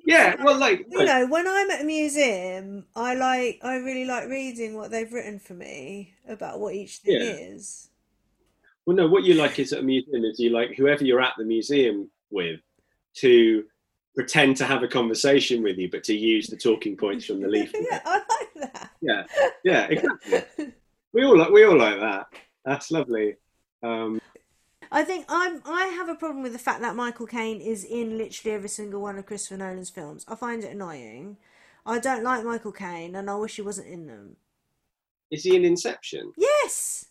[0.05, 4.27] yeah, well, like, You know, when I'm at a museum, I like I really like
[4.29, 7.53] reading what they've written for me about what each thing Yeah.
[7.55, 7.89] is.
[8.85, 11.33] well, no, what you like is at a museum is you like whoever you're at
[11.37, 12.59] the museum with
[13.15, 13.63] to
[14.17, 17.47] pretend to have a conversation with you, but to use the talking points from the
[17.47, 17.85] leaflet.
[17.91, 18.89] yeah, I like that.
[18.99, 19.23] Yeah,
[19.63, 20.73] yeah, exactly.
[21.13, 22.25] we all like we all like that.
[22.65, 23.35] That's lovely.
[23.83, 24.19] Um,
[24.91, 28.17] I think I'm I have a problem with the fact that Michael Caine is in
[28.17, 30.25] literally every single one of Christopher Nolan's films.
[30.27, 31.37] I find it annoying.
[31.85, 34.37] I don't like Michael Caine and I wish he wasn't in them.
[35.29, 36.33] is he in Inception?
[36.37, 37.05] Yes.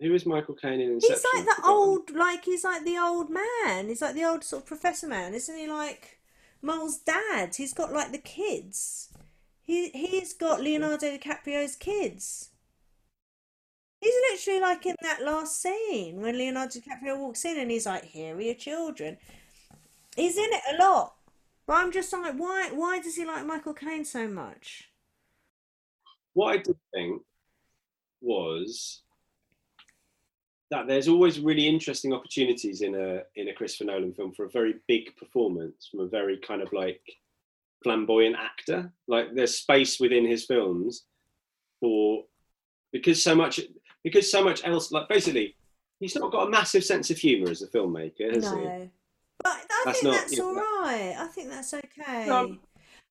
[0.00, 1.16] Who is Michael Caine in Inception?
[1.16, 1.76] He's like the Forgotten.
[1.76, 3.88] old like he's like the old man.
[3.88, 6.18] He's like the old sort of professor man, isn't he like
[6.62, 7.54] Mal's dad?
[7.54, 9.10] He's got like the kids.
[9.62, 12.50] He he's got Leonardo DiCaprio's kids.
[14.00, 18.04] He's literally like in that last scene when Leonardo DiCaprio walks in and he's like,
[18.04, 19.16] "Here are your children."
[20.16, 21.14] He's in it a lot,
[21.66, 22.70] but I'm just like, why?
[22.72, 24.90] Why does he like Michael Caine so much?
[26.34, 27.22] What I did think
[28.20, 29.02] was
[30.74, 34.50] that there's always really interesting opportunities in a in a Christopher Nolan film for a
[34.50, 37.00] very big performance from a very kind of like
[37.82, 38.92] flamboyant actor.
[39.06, 41.04] Like there's space within his films
[41.80, 42.24] for
[42.92, 43.60] because so much
[44.02, 45.54] because so much else like basically
[46.00, 48.56] he's not got a massive sense of humor as a filmmaker, has he?
[48.56, 48.90] No,
[49.42, 51.14] but I That's think not- that's all that- right.
[51.18, 52.26] I think that's okay.
[52.26, 52.56] No,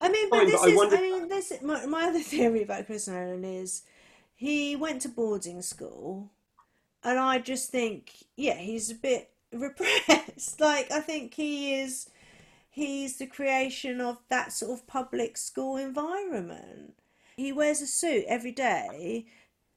[0.01, 0.77] I mean, but fine, this but I is.
[0.77, 3.83] wonder- I mean, this my, my other theory about Chris Nolan is
[4.35, 6.29] he went to boarding school,
[7.03, 10.59] and I just think, yeah, he's a bit repressed.
[10.59, 12.09] Like I think he is.
[12.69, 16.95] He's the creation of that sort of public school environment.
[17.37, 19.27] He wears a suit every day.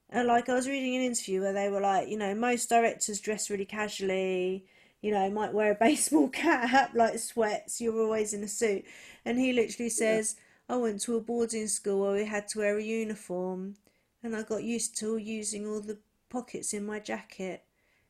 [0.08, 3.20] And like I was reading an interview where they were like, you know, most directors
[3.20, 4.64] dress really casually,
[5.02, 8.84] you know, might wear a baseball cap, like sweats, you're always in a suit.
[9.26, 10.36] And he literally says,
[10.66, 13.76] I went to a boarding school where we had to wear a uniform
[14.22, 17.64] and I got used to using all the pockets in my jacket.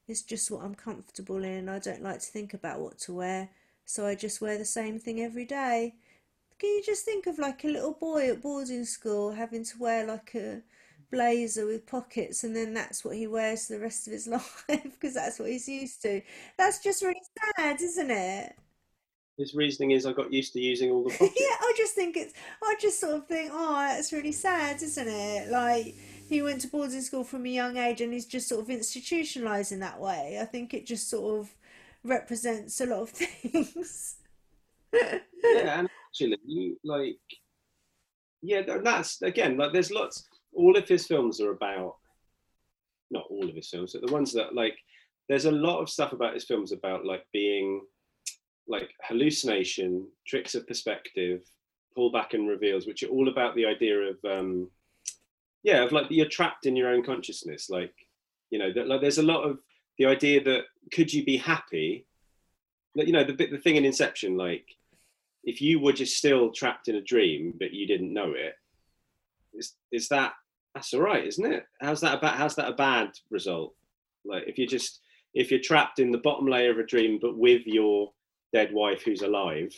[0.08, 1.68] It's just what I'm comfortable in.
[1.68, 3.50] I don't like to think about what to wear,
[3.84, 5.94] so I just wear the same thing every day.
[6.58, 10.06] Can you just think of like a little boy at boarding school having to wear
[10.06, 10.62] like a
[11.10, 15.14] blazer with pockets and then that's what he wears the rest of his life because
[15.14, 16.22] that's what he's used to.
[16.58, 17.20] That's just really
[17.56, 18.56] sad, isn't it?
[19.38, 21.36] His reasoning is I got used to using all the pockets.
[21.38, 25.08] Yeah, I just think it's, I just sort of think, oh, that's really sad, isn't
[25.08, 25.50] it?
[25.50, 25.94] Like,
[26.28, 29.72] he went to boarding school from a young age and he's just sort of institutionalized
[29.72, 30.38] in that way.
[30.40, 31.54] I think it just sort of
[32.04, 34.16] represents a lot of things.
[34.92, 37.16] yeah, and actually, like,
[38.42, 40.28] yeah, that's again like there's lots.
[40.54, 41.96] All of his films are about,
[43.10, 44.76] not all of his films, but the ones that like,
[45.28, 47.82] there's a lot of stuff about his films about like being,
[48.66, 51.42] like hallucination, tricks of perspective,
[51.96, 54.70] pullback and reveals, which are all about the idea of, um,
[55.66, 57.68] yeah, of like you're trapped in your own consciousness.
[57.68, 57.92] Like,
[58.50, 59.58] you know, that like there's a lot of
[59.98, 62.06] the idea that could you be happy?
[62.94, 64.64] Like, you know, the bit the thing in Inception, like
[65.42, 68.54] if you were just still trapped in a dream but you didn't know it,
[69.54, 70.34] is is that
[70.72, 71.66] that's all right, isn't it?
[71.80, 72.36] How's that about?
[72.36, 73.74] How's that a bad result?
[74.24, 75.00] Like if you just
[75.34, 78.12] if you're trapped in the bottom layer of a dream but with your
[78.52, 79.74] dead wife who's alive,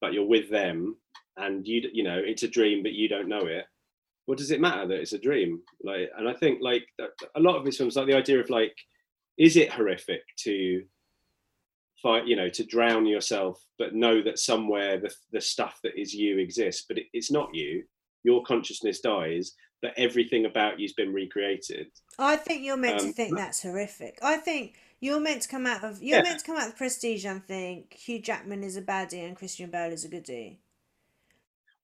[0.00, 0.96] but you're with them
[1.36, 3.66] and you you know it's a dream but you don't know it.
[4.28, 5.62] What does it matter that it's a dream?
[5.82, 6.86] Like, and I think like
[7.34, 8.76] a lot of his films, like the idea of like,
[9.38, 10.82] is it horrific to
[12.02, 16.14] fight you know to drown yourself but know that somewhere the, the stuff that is
[16.14, 17.82] you exists but it, it's not you
[18.22, 23.12] your consciousness dies but everything about you's been recreated I think you're meant to Um,
[23.14, 24.16] think that's horrific.
[24.22, 26.22] I think you're meant to come out of you're Yeah.
[26.22, 29.36] meant to come out of the Prestige and think Hugh Jackman is a baddie and
[29.36, 30.60] Christian Bale is a goodie.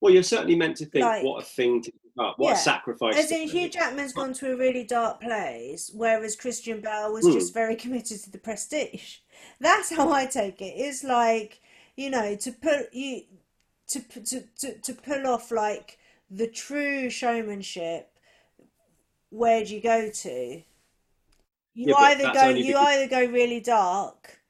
[0.01, 2.55] well you're certainly meant to think Like- what a thing to up what Yeah.
[2.55, 3.69] a sacrifice As in, Hugh.
[3.69, 7.33] Jackman's gone to a really dark place, whereas Christian Bale was Hmm.
[7.33, 9.19] just very committed to the prestige.
[9.61, 10.75] That's how I take it.
[10.77, 11.61] It's like,
[11.97, 13.23] you know, to put you
[13.89, 15.99] to to to, to pull off like
[16.31, 18.11] the true showmanship.
[19.31, 20.63] Where do you go to?
[21.77, 24.41] You Yeah, either go you because- either go really dark.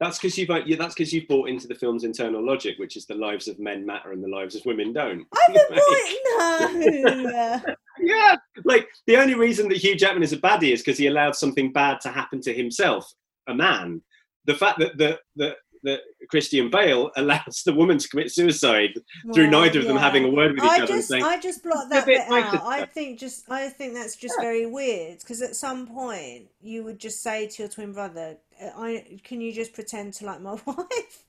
[0.00, 2.96] That's because you've uh, yeah, that's because you've bought into the film's internal logic which
[2.96, 5.26] is the lives of men matter and the lives of women don't.
[5.34, 7.74] I Like- haven't no.
[8.00, 8.36] yeah.
[8.64, 11.72] Like the only reason that hugh jackman is a baddie is because he allowed something
[11.72, 13.12] bad to happen to himself
[13.48, 14.02] a man.
[14.46, 19.00] The fact that the the that Christian Bale allows the woman to commit suicide
[19.34, 21.22] through Well, neither of them having a word with each I other and just, saying,
[21.22, 22.66] I just blocked that bit bit nicer out.
[22.66, 26.98] I think just, I think that's just very weird because at some point you would
[26.98, 30.52] just say to your twin brother, uh, "I can you just pretend to like my
[30.64, 31.24] wife,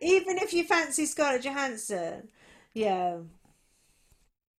[0.00, 2.28] even if you fancy Scarlett Johansson."
[2.74, 3.18] Yeah,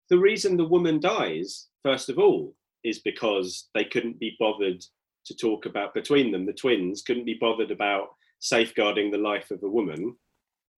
[0.08, 2.54] the reason the woman dies, first of all,
[2.84, 4.82] is because they couldn't be bothered
[5.26, 8.08] to talk about between them, the twins couldn't be bothered about
[8.40, 10.14] safeguarding the life of a woman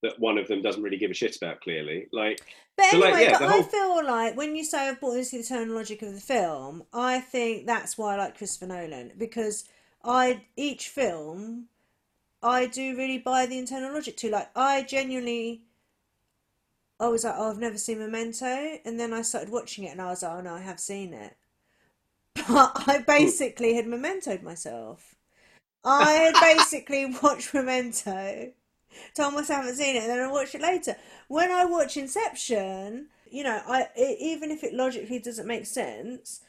[0.03, 2.07] that one of them doesn't really give a shit about clearly.
[2.13, 2.41] Like
[2.77, 5.17] but So, like, anyway, yeah, but the I feel like when you say I've bought
[5.17, 9.13] into the eternal logic of the film, I think that's why I like Christopher Nolan
[9.19, 9.65] because
[10.03, 11.67] I each film
[12.43, 14.31] I do really buy the internal logic to.
[14.31, 15.63] Like I genuinely
[16.99, 20.03] I was like, oh, I've never seen Memento, and then I started watching it, and
[20.03, 21.37] I was like, oh no, I have seen it.
[22.49, 23.05] But I hmm.
[23.07, 25.17] basically had mementoed myself.
[25.85, 28.53] I had basically watched Memento,
[29.15, 30.97] Thomas haven't seen it, and then I watched it later.
[31.29, 36.41] When I watch Inception, you know, I it, even if it logically doesn't make sense,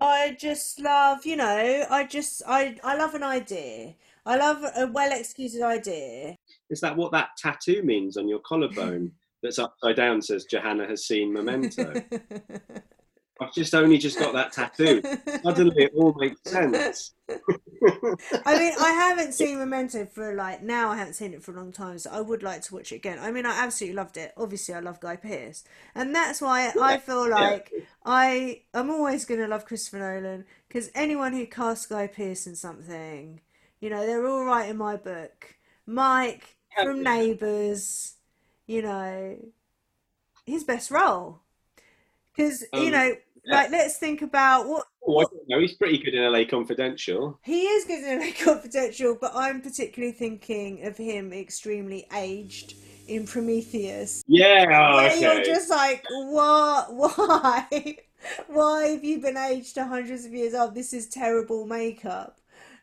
[0.00, 3.94] I just love, you know, I just I I love an idea.
[4.26, 6.36] I love a well executed idea.
[6.68, 11.06] is that what that tattoo means on your collarbone that's upside down says Johanna has
[11.06, 11.94] seen Memento?
[13.40, 15.02] I've just only just got that tattoo.
[15.44, 17.14] Suddenly it all makes sense.
[18.44, 20.90] I mean, I haven't seen Memento for like now.
[20.90, 22.96] I haven't seen it for a long time, so I would like to watch it
[22.96, 23.18] again.
[23.18, 24.32] I mean, I absolutely loved it.
[24.36, 27.72] Obviously, I love Guy Pearce, and that's why I feel like
[28.04, 33.40] I I'm always gonna love Christopher Nolan because anyone who casts Guy Pearce in something,
[33.80, 35.56] you know, they're all right in my book.
[35.86, 37.04] Mike from Yeah.
[37.04, 38.14] Neighbours,
[38.66, 39.36] you know,
[40.46, 41.40] his best role,
[42.34, 43.14] because you Um, know, yeah.
[43.46, 45.60] Like let's think about what Oh, I don't know.
[45.60, 47.38] He's pretty good in LA Confidential.
[47.42, 52.74] He is good in LA Confidential, but I'm particularly thinking of him extremely aged
[53.08, 54.22] in Prometheus.
[54.28, 56.92] Yeah, oh, Where you're just like, what?
[56.94, 57.96] Why?
[58.48, 60.74] Why have you been aged to hundreds of years old?
[60.74, 62.38] This is terrible makeup.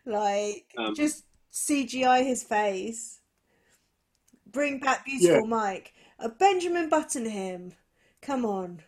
[0.06, 3.20] Like, Um, just CGI his face.
[4.52, 5.48] Bring back beautiful Yeah.
[5.48, 5.94] Mike.
[6.20, 7.74] A Benjamin Button him.
[8.22, 8.82] Come on.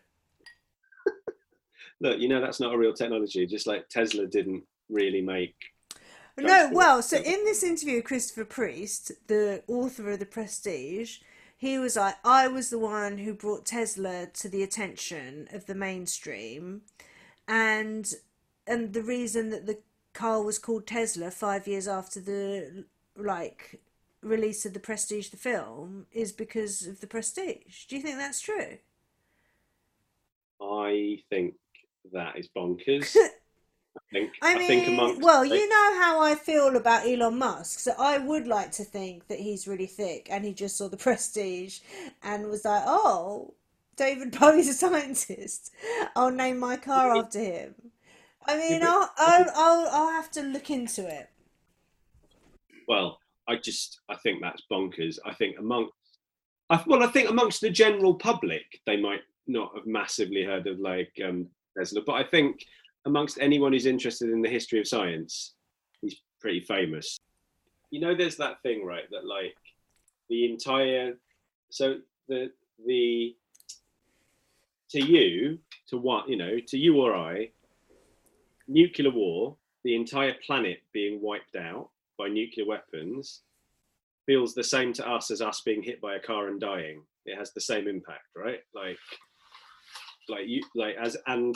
[2.02, 3.46] Look, you know that's not a real technology.
[3.46, 5.56] Just like Tesla didn't really make.
[6.38, 11.18] No, well, so in this interview with Christopher Priest, the author of The Prestige,
[11.58, 15.76] he was like, I was the one who brought Tesla to the attention of the
[15.76, 16.84] mainstream,
[17.48, 18.14] and
[18.66, 19.80] and the reason that the
[20.14, 22.86] car was called Tesla five years after the
[23.18, 23.82] like
[24.22, 27.86] release of The Prestige, the film, is because of The Prestige.
[27.88, 28.78] Do you think that's true?
[30.62, 31.56] I think
[32.13, 33.15] that is bonkers.
[33.98, 34.32] I think.
[34.41, 35.22] I think mean, amongst.
[35.22, 39.28] well, you know how I feel about Elon Musk, so I would like to think
[39.28, 41.80] that he's really thick and he just saw the prestige
[42.24, 43.54] and was like, oh,
[43.95, 45.74] David Bowie's a scientist.
[46.15, 47.76] I'll name my car after him.
[48.48, 51.30] I mean, I'll, I'll, I'll, I'll have to look into it.
[52.88, 55.17] Well, I just I think that's bonkers.
[55.26, 55.89] I think among,
[56.69, 60.80] I, well, I think amongst the general public, they might not have massively heard of
[60.80, 61.48] like um,
[61.80, 62.65] Tesla, but I think
[63.06, 65.54] amongst anyone who's interested in the history of science,
[66.02, 67.18] he's pretty famous.
[67.92, 69.10] You know, there's that thing, right?
[69.12, 69.56] That like
[70.30, 71.13] the entire,
[71.70, 72.52] so the
[72.86, 73.36] the
[74.92, 77.50] to you, to what you know, to you or I,
[78.68, 83.42] nuclear war, the entire planet being wiped out by nuclear weapons
[84.26, 87.02] feels the same to us as us being hit by a car and dying.
[87.26, 88.60] It has the same impact, right?
[88.76, 88.98] Like,
[90.30, 91.56] like you, like as and,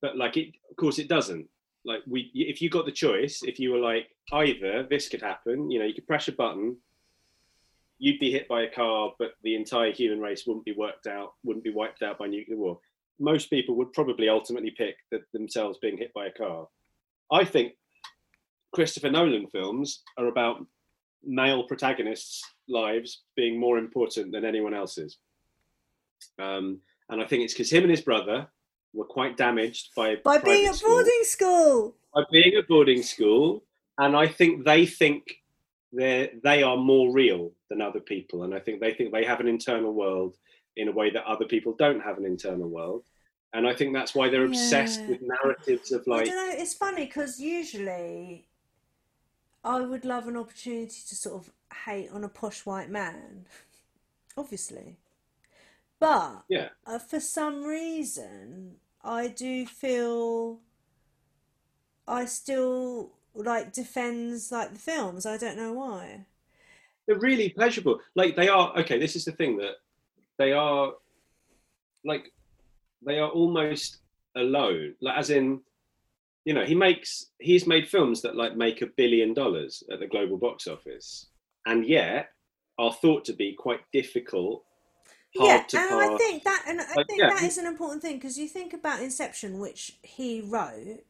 [0.00, 1.48] but like it, of course, it doesn't.
[1.84, 5.70] Like we, if you got the choice, if you were like either this could happen,
[5.70, 6.76] you know, you could press a button,
[7.98, 11.34] you'd be hit by a car, but the entire human race wouldn't be worked out,
[11.44, 12.78] wouldn't be wiped out by nuclear war.
[13.18, 16.66] Most people would probably ultimately pick the, themselves being hit by a car.
[17.30, 17.74] I think
[18.72, 20.64] Christopher Nolan films are about
[21.24, 25.18] male protagonists' lives being more important than anyone else's.
[26.38, 26.80] Um,
[27.10, 28.48] and I think it's because him and his brother
[28.92, 31.94] were quite damaged by By being at school, boarding school.
[32.14, 33.62] by being at boarding school,
[33.98, 35.22] and I think they think
[35.92, 39.40] they they are more real than other people, and I think they think they have
[39.40, 40.36] an internal world
[40.76, 43.04] in a way that other people don't have an internal world.
[43.52, 45.08] And I think that's why they're obsessed Yeah.
[45.08, 46.22] with narratives of like.
[46.22, 48.46] I don't know, it's funny because usually
[49.64, 51.52] I would love an opportunity to sort of
[51.84, 53.46] hate on a posh white man,
[54.36, 54.96] obviously.
[56.00, 60.60] But yeah uh, for some reason, I do feel
[62.08, 65.26] I still like defends like the films.
[65.26, 66.26] I don't know why.
[67.06, 68.00] they're really pleasurable.
[68.14, 68.76] Like they are.
[68.80, 69.74] Okay, this is the thing that
[70.38, 70.92] they are
[72.04, 72.32] like
[73.06, 73.98] they are almost
[74.36, 74.94] alone.
[75.00, 75.60] Like as in,
[76.44, 80.06] you know, he makes he's made films that like make a billion dollars at the
[80.06, 81.26] global box office,
[81.66, 82.30] and yet
[82.78, 84.64] are thought to be quite difficult.
[85.32, 87.28] Yeah, and I think that, and I Like, think yeah.
[87.28, 91.04] that is an important thing because you think about Inception, which he wrote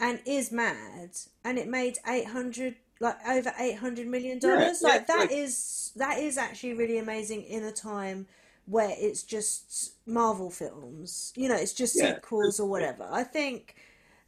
[0.00, 1.10] and is mad,
[1.44, 4.82] and it made eight hundred, like over eight hundred million dollars.
[4.82, 8.26] Yeah, like yeah, that like- is that is actually really amazing in a time
[8.66, 11.32] where it's just Marvel films.
[11.36, 13.08] You know, it's just sequels or whatever.
[13.10, 13.76] I think,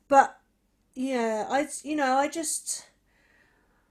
[0.09, 0.39] but
[0.95, 2.87] yeah, I you know I just.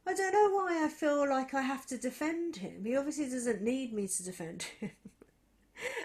[0.05, 2.85] I don't know why I feel like I have to defend him.
[2.85, 4.91] He obviously doesn't need me to defend him.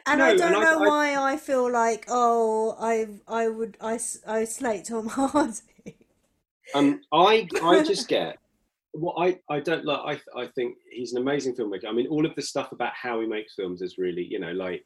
[0.07, 3.99] And I don't and know I- why I feel like, oh, I I would I
[4.27, 5.61] I slate Tom Hardy.
[6.75, 8.39] Um, I I just get
[8.99, 10.23] what I I don't like.
[10.37, 11.87] I I think he's an amazing filmmaker.
[11.89, 14.53] I mean, all of the stuff about how he makes films is really, you know,
[14.53, 14.85] like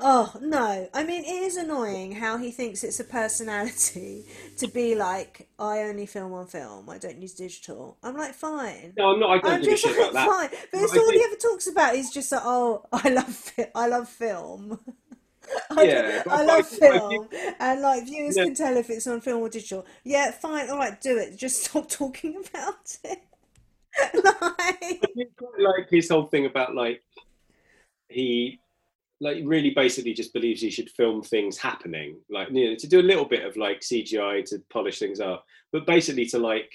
[0.00, 0.88] Oh, no.
[0.92, 4.26] I mean, it is annoying how he thinks it's a personality
[4.58, 6.90] to be like, I only film on film.
[6.90, 7.98] I don't use digital.
[8.02, 8.94] I'm like, fine.
[8.96, 9.30] no, I'm not.
[9.30, 10.26] I don't I'm just shit like, that.
[10.26, 10.48] fine.
[10.72, 13.70] But it's I all he ever talks about is just like, oh, I love fi-
[13.74, 14.80] I love film.
[15.70, 17.28] I, Yeah, I I love I film,
[17.60, 18.44] and like viewers Yeah.
[18.44, 19.84] can tell if it's on film or digital.
[20.04, 21.36] Yeah, fine, all right, do it.
[21.36, 23.18] Just stop talking about it.
[24.14, 24.24] like,
[24.58, 27.02] I do quite like his whole thing about like
[28.08, 28.58] he
[29.20, 33.00] like really basically just believes he should film things happening, like you know, to do
[33.00, 36.72] a little bit of like CGI to polish things up, but basically to like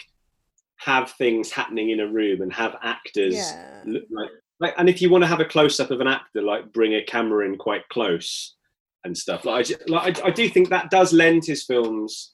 [0.78, 5.02] have things happening in a room and have actors yeah, look like like and if
[5.02, 7.58] you want to have a close up of an actor like bring a camera in
[7.58, 8.56] quite close
[9.04, 9.46] and stuff.
[9.46, 12.34] Like I, ju- like I, I do think that does lend his films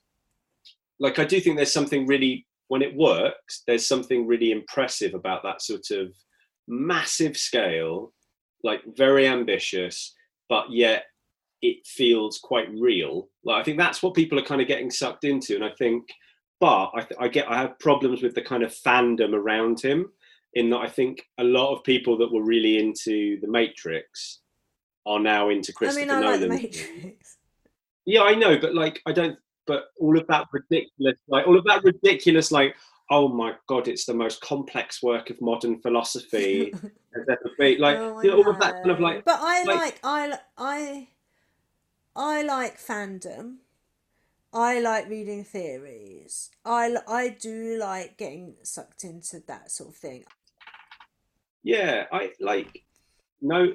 [0.99, 5.43] like I do think there's something really when it works there's something really impressive about
[5.43, 6.13] that sort of
[6.67, 8.13] massive scale
[8.63, 10.13] like very ambitious
[10.49, 11.05] but yet
[11.61, 15.23] it feels quite real like I think that's what people are kind of getting sucked
[15.23, 16.07] into and I think
[16.59, 20.11] but I, th- I get I have problems with the kind of fandom around him
[20.53, 24.39] in that I think a lot of people that were really into the Matrix
[25.05, 26.61] are now into I Christopher mean, I like the Nolan.
[26.63, 27.37] Matrix.
[28.05, 29.37] Yeah, I know, but like I don't.
[29.65, 32.75] But all of that ridiculous, like all of that ridiculous, like
[33.09, 36.73] oh my god, it's the most complex work of modern philosophy
[37.13, 37.79] there's ever been.
[37.79, 40.37] Like Oh, you know, all of that kind of like But I like- like I
[40.57, 41.07] I
[42.15, 43.57] I like fandom.
[44.55, 46.51] I like reading theories.
[46.63, 50.23] I I do like getting sucked into that sort of thing.
[51.63, 52.83] yeah, I like
[53.41, 53.73] no.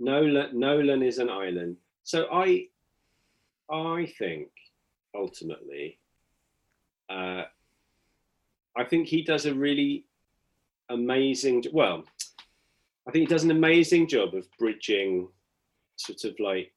[0.00, 1.76] Nolan, Nolan is an island.
[2.02, 2.66] So I,
[3.70, 4.48] I think
[5.14, 5.98] ultimately,
[7.10, 7.44] uh,
[8.76, 10.06] I think he does a really
[10.90, 11.64] amazing.
[11.72, 12.04] Well,
[13.06, 15.28] I think he does an amazing job of bridging,
[15.96, 16.72] sort of like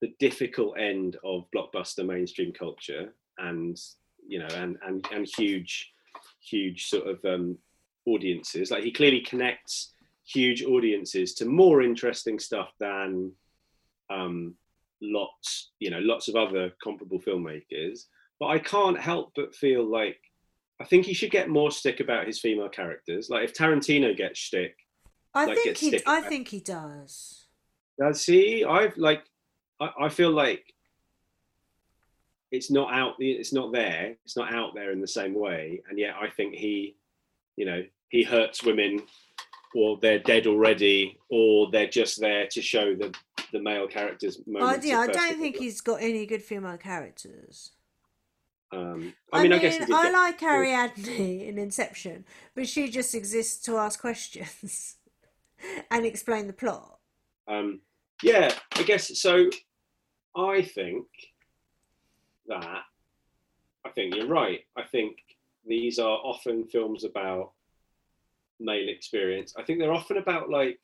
[0.00, 3.78] the difficult end of blockbuster mainstream culture, and
[4.26, 5.92] you know, and and and huge,
[6.40, 7.58] huge sort of um,
[8.06, 8.70] audiences.
[8.70, 9.92] Like he clearly connects
[10.24, 13.32] huge audiences to more interesting stuff than
[14.10, 14.54] um,
[15.00, 18.06] lots, you know, lots of other comparable filmmakers.
[18.38, 20.18] But I can't help but feel like
[20.80, 23.30] I think he should get more stick about his female characters.
[23.30, 24.76] Like if Tarantino gets stick,
[25.34, 27.46] I Like, think he I think he does.
[27.98, 28.64] does he?
[28.64, 29.22] I've like,
[29.80, 30.74] I, I feel like
[32.50, 35.98] it's not out, it's not there, it's not out there in the same way, and
[35.98, 36.96] yet I think he,
[37.56, 39.02] you know, he hurts women,
[39.74, 43.12] or they're dead already, or they're just there to show the
[43.52, 44.38] the male characters.
[44.46, 47.72] I, Moments yeah, I don't think he's got any good female characters.
[48.72, 52.24] Um, I mean, I, guess I get- like Ariadne in Inception,
[52.54, 54.96] but she just exists to ask questions
[55.90, 56.98] and explain the plot.
[57.48, 57.80] Um,
[58.22, 59.48] yeah, I guess so.
[60.36, 61.06] I think
[62.48, 62.82] that
[63.84, 64.60] I think you're right.
[64.76, 65.18] I think
[65.66, 67.52] these are often films about
[68.58, 69.54] male experience.
[69.56, 70.80] I think they're often about like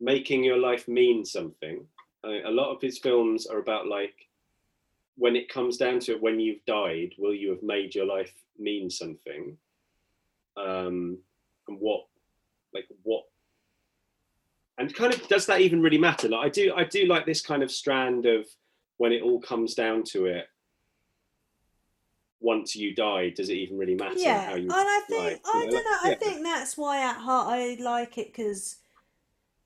[0.00, 1.84] making your life mean something.
[2.24, 4.28] I a lot of his films are about like
[5.16, 8.32] when it comes down to it, when you've died, will you have made your life
[8.58, 9.56] mean something?
[10.56, 11.18] Um,
[11.68, 12.06] and what,
[12.72, 13.24] like what
[14.78, 17.42] and kind of does that even really matter like i do i do like this
[17.42, 18.46] kind of strand of
[18.96, 20.46] when it all comes down to it
[22.40, 25.50] once you die does it even really matter Yeah, and I think die?
[25.52, 26.10] I know, don't know.
[26.10, 28.76] I think that's why at heart I like it because,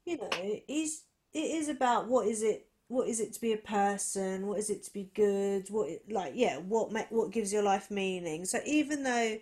[0.04, 0.30] you know,
[0.68, 1.02] is
[1.32, 4.46] it is about what is it what is it to be a person?
[4.46, 5.68] What is it to be good?
[5.70, 8.44] What like yeah, what what gives your life meaning?
[8.44, 9.38] So even though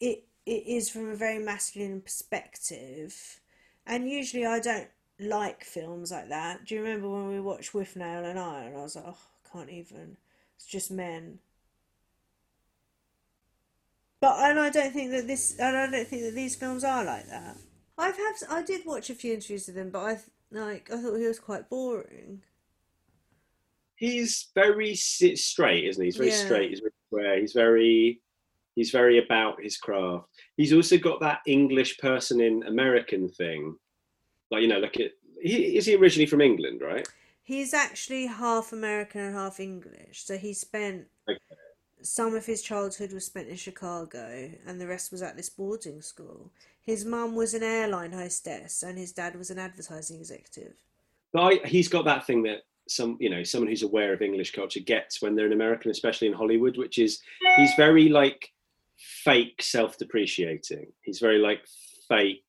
[0.00, 3.40] it it is from a very masculine perspective.
[3.86, 4.88] And usually I don't
[5.20, 6.64] like films like that.
[6.66, 8.74] Do you remember when we watched Withnail and Iron?
[8.76, 10.16] I was like, oh, I can't even.
[10.56, 11.38] It's just men.
[14.20, 17.04] But and I don't think that this, and I don't think that these films are
[17.04, 17.56] like that.
[17.98, 20.18] I've had, I did watch a few interviews with him, but I
[20.50, 22.42] like, I thought he was quite boring.
[23.96, 26.06] He's very straight, isn't he?
[26.06, 26.44] He's very Yeah.
[26.44, 26.70] straight.
[26.70, 27.40] He's very square.
[27.40, 28.22] He's very,
[28.76, 30.28] he's very about his craft.
[30.56, 33.76] He's also got that English person in American thing,
[34.52, 35.18] like you know, like it.
[35.42, 37.06] He, is he originally from England, right?
[37.42, 40.24] He's actually half American and half English.
[40.24, 41.38] So he spent Okay.
[42.02, 46.00] some of his childhood was spent in Chicago and the rest was at this boarding
[46.02, 46.52] school.
[46.88, 50.72] His mum was an airline hostess and his dad was an advertising executive.
[51.34, 54.52] But I, he's got that thing that some, you know, someone who's aware of English
[54.52, 57.20] culture gets when they're an American, especially in Hollywood, which is
[57.58, 58.50] he's very like
[58.96, 60.86] fake self-depreciating.
[61.02, 61.60] He's very like
[62.08, 62.42] fake.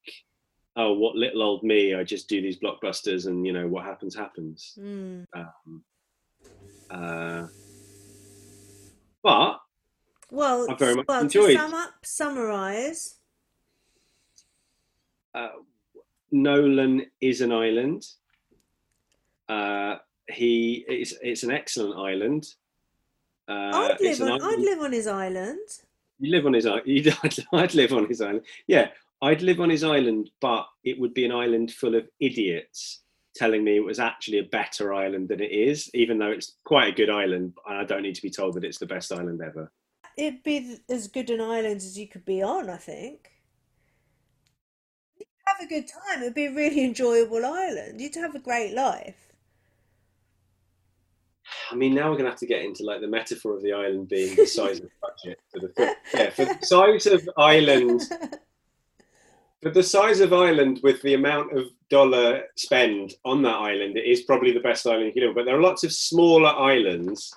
[0.77, 1.93] Oh, what little old me!
[1.93, 4.73] I just do these blockbusters, and you know what happens happens.
[4.79, 5.25] Mm.
[5.35, 5.83] Um,
[6.89, 7.47] uh,
[9.21, 9.59] but
[10.31, 13.18] Well, I very much well, enjoyed- to sum up, summarize.
[15.33, 15.49] Uh,
[16.31, 18.05] Nolan is an island.
[19.47, 22.45] Uh, he it's it's an excellent island.
[23.47, 24.41] Uh, I'd live on.
[24.41, 25.67] I'd live on his island.
[26.19, 27.15] You live on his island.
[27.53, 28.45] I'd live on his island.
[28.67, 28.89] Yeah,
[29.21, 33.01] I'd live on his island, but it would be an island full of idiots
[33.35, 36.89] telling me it was actually a better island than it is, even though it's quite
[36.89, 37.53] a good island.
[37.67, 39.71] And I don't need to be told that it's the best island ever.
[40.17, 43.31] It'd be as good an island as you could be on, I think.
[45.59, 46.21] Have a good time.
[46.21, 47.99] It'd be a really enjoyable island.
[47.99, 49.17] You'd have a great life.
[51.69, 54.07] I mean, now we're gonna have to get into like the metaphor of the island
[54.07, 55.95] being the size of budget for the.
[56.13, 58.03] Yeah, for the size of island,
[59.61, 64.05] for the size of island with the amount of dollar spend on that island, it
[64.05, 65.33] is probably the best island you do.
[65.33, 67.33] But there are lots of smaller islands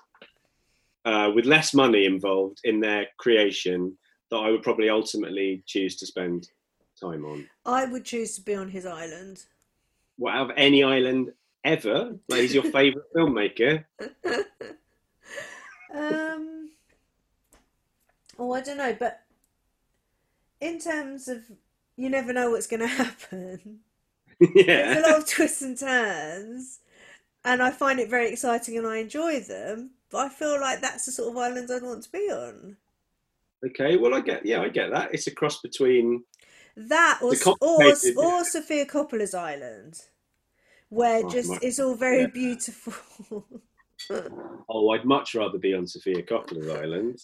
[1.05, 3.99] uh, with less money involved in their creation
[4.31, 6.49] that I would probably ultimately choose to spend
[7.03, 7.48] time on.
[7.66, 9.44] I would choose to be on his island.
[10.16, 11.32] What out of any island
[11.64, 12.16] ever?
[12.28, 13.84] Like, he's your favourite filmmaker?
[15.94, 16.70] um,
[18.38, 19.20] oh, I don't know, but
[20.61, 21.42] in terms of
[21.96, 23.80] you never know what's going to happen.
[24.40, 24.98] There's yeah.
[24.98, 26.80] a lot of twists and turns,
[27.44, 29.90] and I find it very exciting and I enjoy them.
[30.11, 32.76] But I feel like that's the sort of island I'd want to be on.
[33.64, 33.96] Okay.
[33.96, 34.44] Well, I get.
[34.44, 35.14] Yeah, I get that.
[35.14, 36.24] It's a cross between.
[36.77, 37.85] That or or
[38.16, 40.01] or Sofia Coppola's island,
[40.89, 42.27] where Oh, just my- it's all very yeah.
[42.29, 43.45] beautiful.
[44.68, 47.20] Oh, I'd much rather be on Sofia Coppola's island.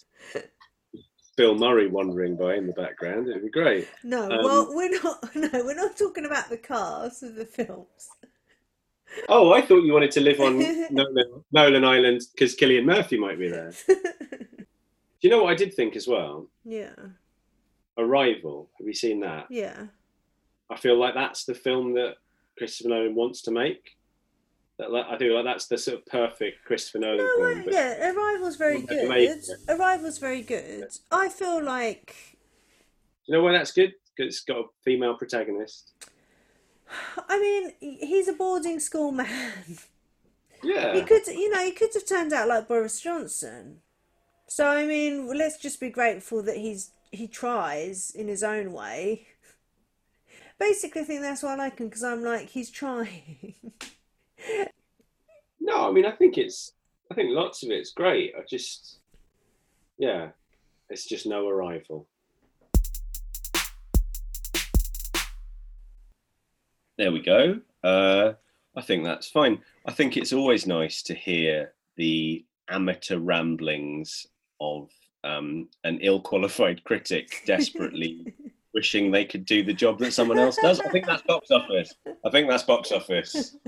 [1.35, 3.27] Bill Murray wandering by in the background.
[3.27, 3.85] It'd be great.
[4.03, 5.23] No, Um, well, we're not.
[5.35, 8.07] No, we're not talking about the cast of the films.
[9.27, 10.57] Oh, I thought you wanted to live on
[10.91, 13.73] Nolan, Nolan Island because Cillian Murphy might be there.
[13.87, 13.97] Do
[15.21, 16.47] you know what I did think as well?
[16.63, 16.93] Yeah,
[17.99, 18.69] Arrival.
[18.79, 19.45] Have you seen that?
[19.49, 19.87] yeah.
[20.71, 22.15] I feel like that's the film that
[22.57, 23.97] Christopher Nolan wants to make.
[24.77, 27.63] That, like, I feel like that's the sort of perfect Christopher Nolan No, film.
[27.65, 29.43] But- yeah, Arrival's very Well, they've made good.
[29.79, 30.87] Arrival's very good.
[31.11, 32.37] I feel like,
[33.25, 33.93] you know why that's good?
[34.15, 35.93] Because it's got a female protagonist.
[37.27, 39.53] I mean, he's a boarding school man.
[40.61, 40.99] He Yeah.
[41.05, 43.81] could, you know, he could have turned out like Boris Johnson.
[44.47, 49.27] So I mean, let's just be grateful that he's he tries in his own way.
[50.59, 53.55] Basically, I think that's why I like him because I'm like he's trying.
[55.61, 56.73] No, I mean, I think it's.
[57.11, 58.33] I think lots of it's great.
[58.35, 58.99] I just.
[59.97, 60.29] Yeah.
[60.89, 62.07] It's just no arrival.
[66.97, 67.59] There we go.
[67.83, 68.33] Uh,
[68.75, 69.59] I think that's fine.
[69.85, 74.25] I think it's always nice to hear the amateur ramblings
[74.59, 74.89] of
[75.23, 78.33] um, an ill-qualified critic desperately
[78.73, 80.79] wishing they could do the job that someone else does.
[80.79, 81.93] I think that's box office.
[82.25, 83.55] I think that's box office.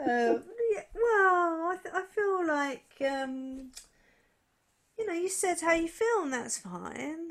[0.00, 3.70] Um, yeah, well, I, th- I feel like um,
[4.98, 7.30] you know, you said how you feel, and that's fine.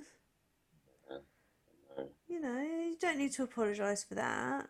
[2.27, 4.69] You know, you don't need to apologise for that.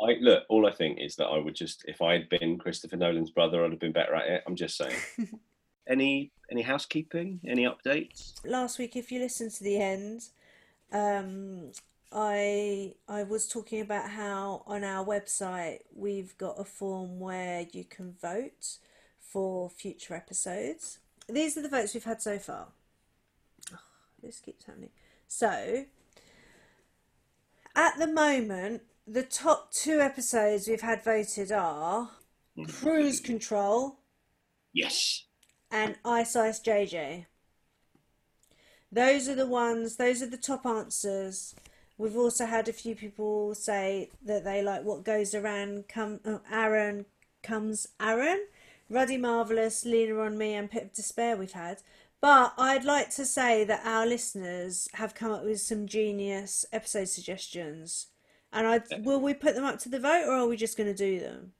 [0.00, 0.44] I look.
[0.48, 3.64] All I think is that I would just, if I had been Christopher Nolan's brother,
[3.64, 4.44] I'd have been better at it.
[4.46, 4.96] I'm just saying.
[5.88, 7.40] any any housekeeping?
[7.44, 8.34] Any updates?
[8.44, 10.28] Last week, if you listened to the end,
[10.92, 11.72] um,
[12.12, 17.84] I I was talking about how on our website we've got a form where you
[17.84, 18.76] can vote
[19.18, 20.98] for future episodes.
[21.28, 22.68] These are the votes we've had so far.
[23.72, 23.78] Oh,
[24.22, 24.90] this keeps happening.
[25.26, 25.86] So,
[27.74, 32.10] at the moment, the top two episodes we've had voted are
[32.68, 33.96] Cruise Control
[34.72, 35.24] Yes.
[35.72, 37.24] And Ice Ice JJ.
[38.92, 41.54] Those are the ones, those are the top answers.
[41.96, 46.38] We've also had a few people say that they like what goes around come uh,
[46.50, 47.06] Aaron
[47.42, 48.46] comes Aaron,
[48.90, 51.78] Ruddy Marvelous, Lena on Me and Pit of Despair we've had.
[52.20, 57.08] But I'd like to say that our listeners have come up with some genius episode
[57.08, 58.08] suggestions.
[58.52, 60.94] And I will we put them up to the vote or are we just going
[60.94, 61.52] to do them?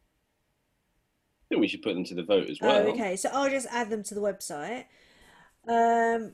[1.53, 2.88] Think we should put them to the vote as Oh, well.
[2.94, 3.14] okay.
[3.14, 4.86] So I'll just add them to the website.
[5.68, 6.32] Um,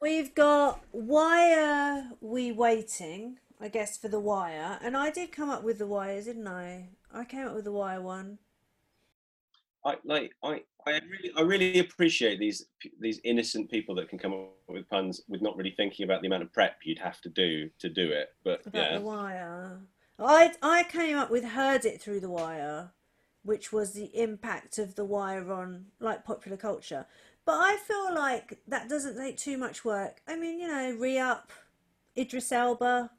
[0.00, 3.38] we've got Why Are We Waiting?
[3.60, 6.88] I guess for the Wire, and I did come up with the Wire, didn't I?
[7.12, 8.38] I came up with the Wire one.
[9.84, 12.66] I like I I really I really appreciate these
[12.98, 16.26] these innocent people that can come up with puns with not really thinking about the
[16.26, 18.30] amount of prep you'd have to do to do it.
[18.42, 19.80] But about yeah, the Wire.
[20.18, 22.90] I I came up with Heard It Through the Wire,
[23.44, 27.06] which was the impact of the Wire on like popular culture.
[27.44, 30.22] But I feel like that doesn't take too much work.
[30.28, 31.50] I mean, you know, Re-Up,
[32.16, 33.10] Idris Elba.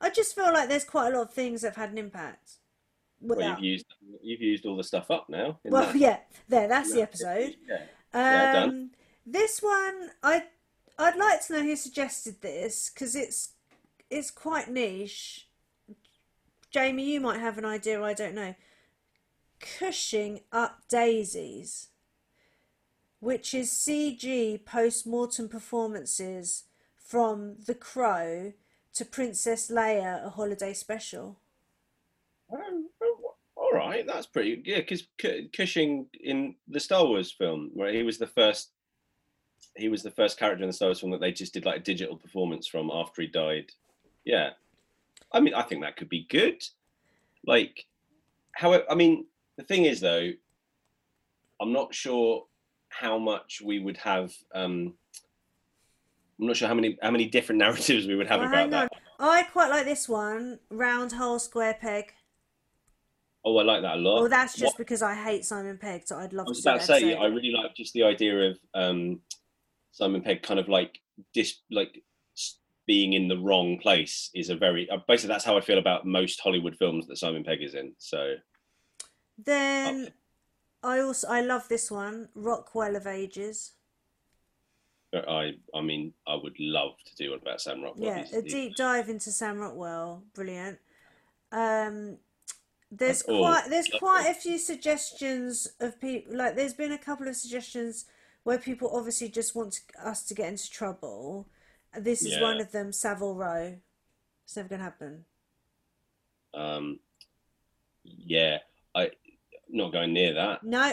[0.00, 2.58] I just feel like there's quite a lot of things that have had an impact.
[3.20, 3.86] well, you've used
[4.22, 5.58] you've used all the stuff up now.
[5.64, 6.18] well, that- yeah,
[6.48, 7.56] there, that's the episode.
[7.68, 7.78] Yeah.
[8.14, 8.68] Yeah, done.
[8.68, 8.90] Um,
[9.26, 10.44] this one, I
[10.98, 13.54] I'd like to know who suggested this because it's
[14.10, 15.48] it's quite niche.
[16.70, 18.02] Jamie, you might have an idea.
[18.02, 18.54] I don't know.
[19.78, 21.88] Cushing up daisies,
[23.20, 26.64] which is CG post-mortem performances
[26.96, 28.54] from The Crow
[28.94, 31.38] to Princess Leia, a holiday special.
[32.50, 34.60] Oh, oh, all right, that's pretty.
[34.64, 35.06] Yeah, because
[35.56, 38.70] Cushing in the Star Wars film, where he was the first,
[39.76, 41.76] he was the first character in the Star Wars film that they just did like
[41.76, 43.70] a digital performance from after he died.
[44.24, 44.50] Yeah,
[45.32, 46.62] I mean, I think that could be good.
[47.46, 47.86] Like,
[48.52, 48.82] how?
[48.90, 49.26] I mean,
[49.56, 50.30] the thing is though,
[51.60, 52.46] I'm not sure
[52.88, 54.32] how much we would have.
[54.54, 54.94] um
[56.40, 58.92] I'm not sure how many how many different narratives we would have Well, about that.
[59.20, 60.58] I quite like this one.
[60.70, 62.12] Round hole, square peg.
[63.44, 64.20] Oh, I like that a lot.
[64.20, 66.70] Well, that's just What- because I hate Simon Pegg, so I'd love I was to
[66.70, 67.22] about to say, episode.
[67.22, 69.20] I really like just the idea of um,
[69.90, 70.98] Simon Pegg kind of like
[71.34, 72.02] dis like
[72.86, 76.04] being in the wrong place is a very uh, basically that's how I feel about
[76.06, 77.94] most Hollywood films that Simon Pegg is in.
[77.98, 78.34] So
[79.44, 80.12] Then.
[80.84, 83.72] I also I love this one, Rockwell of Ages.
[85.14, 88.04] I I mean I would love to do one about Sam Rockwell.
[88.04, 90.80] Yeah, He's- a he's- deep dive into Sam Rockwell, brilliant.
[91.52, 92.18] Um,
[92.90, 96.36] there's quite there's quite a few suggestions of people.
[96.36, 98.06] Like, there's been a couple of suggestions
[98.42, 101.46] where people obviously just want to, us to get into trouble.
[101.96, 103.78] This is one of them, Savile Row.
[104.44, 105.26] It's never gonna happen.
[106.54, 106.98] Um,
[108.02, 108.58] yeah,
[108.94, 109.10] I
[109.72, 110.62] not going near that.
[110.62, 110.92] No,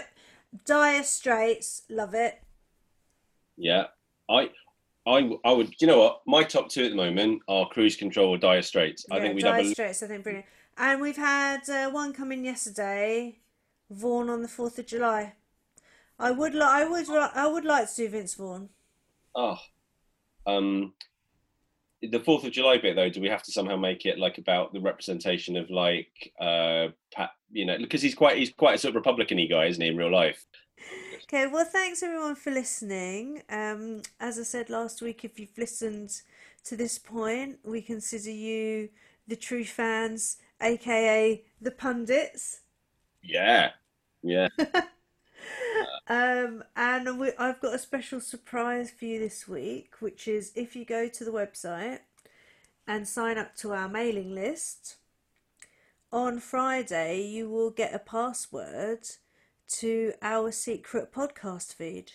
[0.65, 2.41] Dire Straits, love it.
[3.57, 3.85] Yeah,
[4.29, 4.49] I.
[5.07, 6.21] I, I would, you know what?
[6.27, 9.05] My top two at the moment are Cruise Control or Dire Straits.
[9.09, 10.45] I think we'd Dire have a Straits, I think brilliant.
[10.77, 13.39] And we've had uh, one come in yesterday,
[13.89, 15.33] Vaughn on the Fourth of July.
[16.19, 18.69] I would like, I would, li- I would like to do Vince Vaughn.
[19.33, 19.57] Oh,
[20.45, 20.93] um,
[22.01, 23.09] the Fourth of July bit though.
[23.09, 27.31] Do we have to somehow make it like about the representation of like, uh, Pat,
[27.51, 29.97] you know, because he's quite he's quite a sort of Republican-y guy, isn't he, in
[29.97, 30.45] real life?
[31.23, 33.43] Okay, well, thanks everyone for listening.
[33.49, 36.11] Um, as I said last week, if you've listened
[36.65, 38.89] to this point, we consider you
[39.27, 42.61] the true fans, aka the pundits.
[43.21, 43.71] Yeah,
[44.23, 44.47] yeah.
[46.07, 50.75] Um, and we, I've got a special surprise for you this week, which is if
[50.75, 51.99] you go to the website
[52.87, 54.95] and sign up to our mailing list,
[56.11, 59.07] on Friday you will get a password
[59.67, 62.13] to our secret podcast feed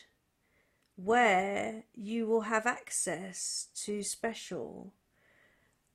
[0.97, 4.93] where you will have access to special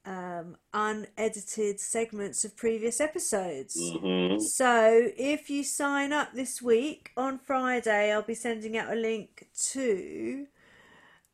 [0.09, 3.79] um, unedited segments of previous episodes.
[3.79, 8.95] hmm So, if you sign up this week on Friday, I'll be sending out a
[8.95, 10.47] link to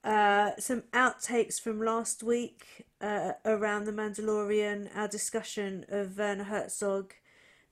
[0.03, 7.13] uh, some outtakes from last week uh, around The Mandalorian, our discussion of Werner Herzog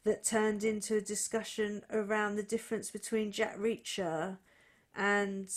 [0.06, 4.38] that turned into a discussion around the difference between Jack Reacher
[4.96, 5.50] and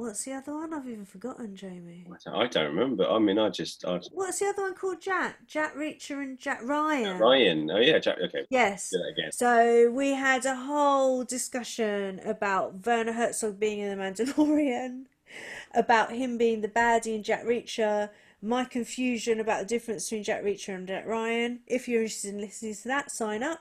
[0.00, 0.72] what's the other one?
[0.74, 2.06] I've even forgotten, Jamie.
[2.26, 3.08] I don't remember.
[3.08, 5.00] I mean, I just I, What's the other one called?
[5.00, 5.46] Jack?
[5.46, 7.18] Jack Reacher and Jack Ryan.
[7.18, 7.70] Ryan.
[7.70, 8.18] Oh yeah, Jack.
[8.24, 8.90] Okay, Yes.
[8.90, 9.32] do that again.
[9.32, 15.04] So we had a whole discussion about Werner Herzog being in The Mandalorian.
[15.74, 18.10] about him being the baddie in Jack Reacher,
[18.42, 21.60] my confusion about the difference between Jack Reacher and Jack Ryan.
[21.66, 23.60] If you're interested in listening to that, sign up.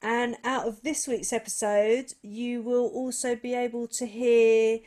[0.00, 4.80] And out of this week's episode, you will also be able to hear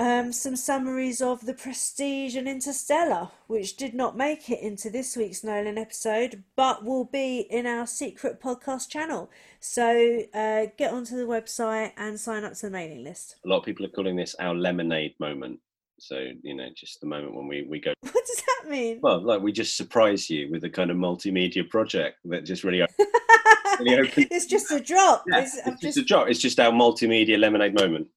[0.00, 5.14] um, some summaries of The Prestige and Interstellar, which did not make it into this
[5.14, 9.30] week's Nolan episode, but will be in our secret podcast channel.
[9.60, 13.36] So uh, get onto the website and sign up to the mailing list.
[13.44, 15.60] A lot of people are calling this our lemonade moment.
[15.98, 17.92] So you know, just the moment when we we go.
[18.00, 19.00] What does that mean?
[19.02, 22.80] Well, like we just surprise you with a kind of multimedia project that just really.
[23.80, 25.24] really opens- it's just a drop.
[25.26, 26.28] Yeah, It's, it's just just a drop.
[26.28, 28.08] It's just our multimedia lemonade moment.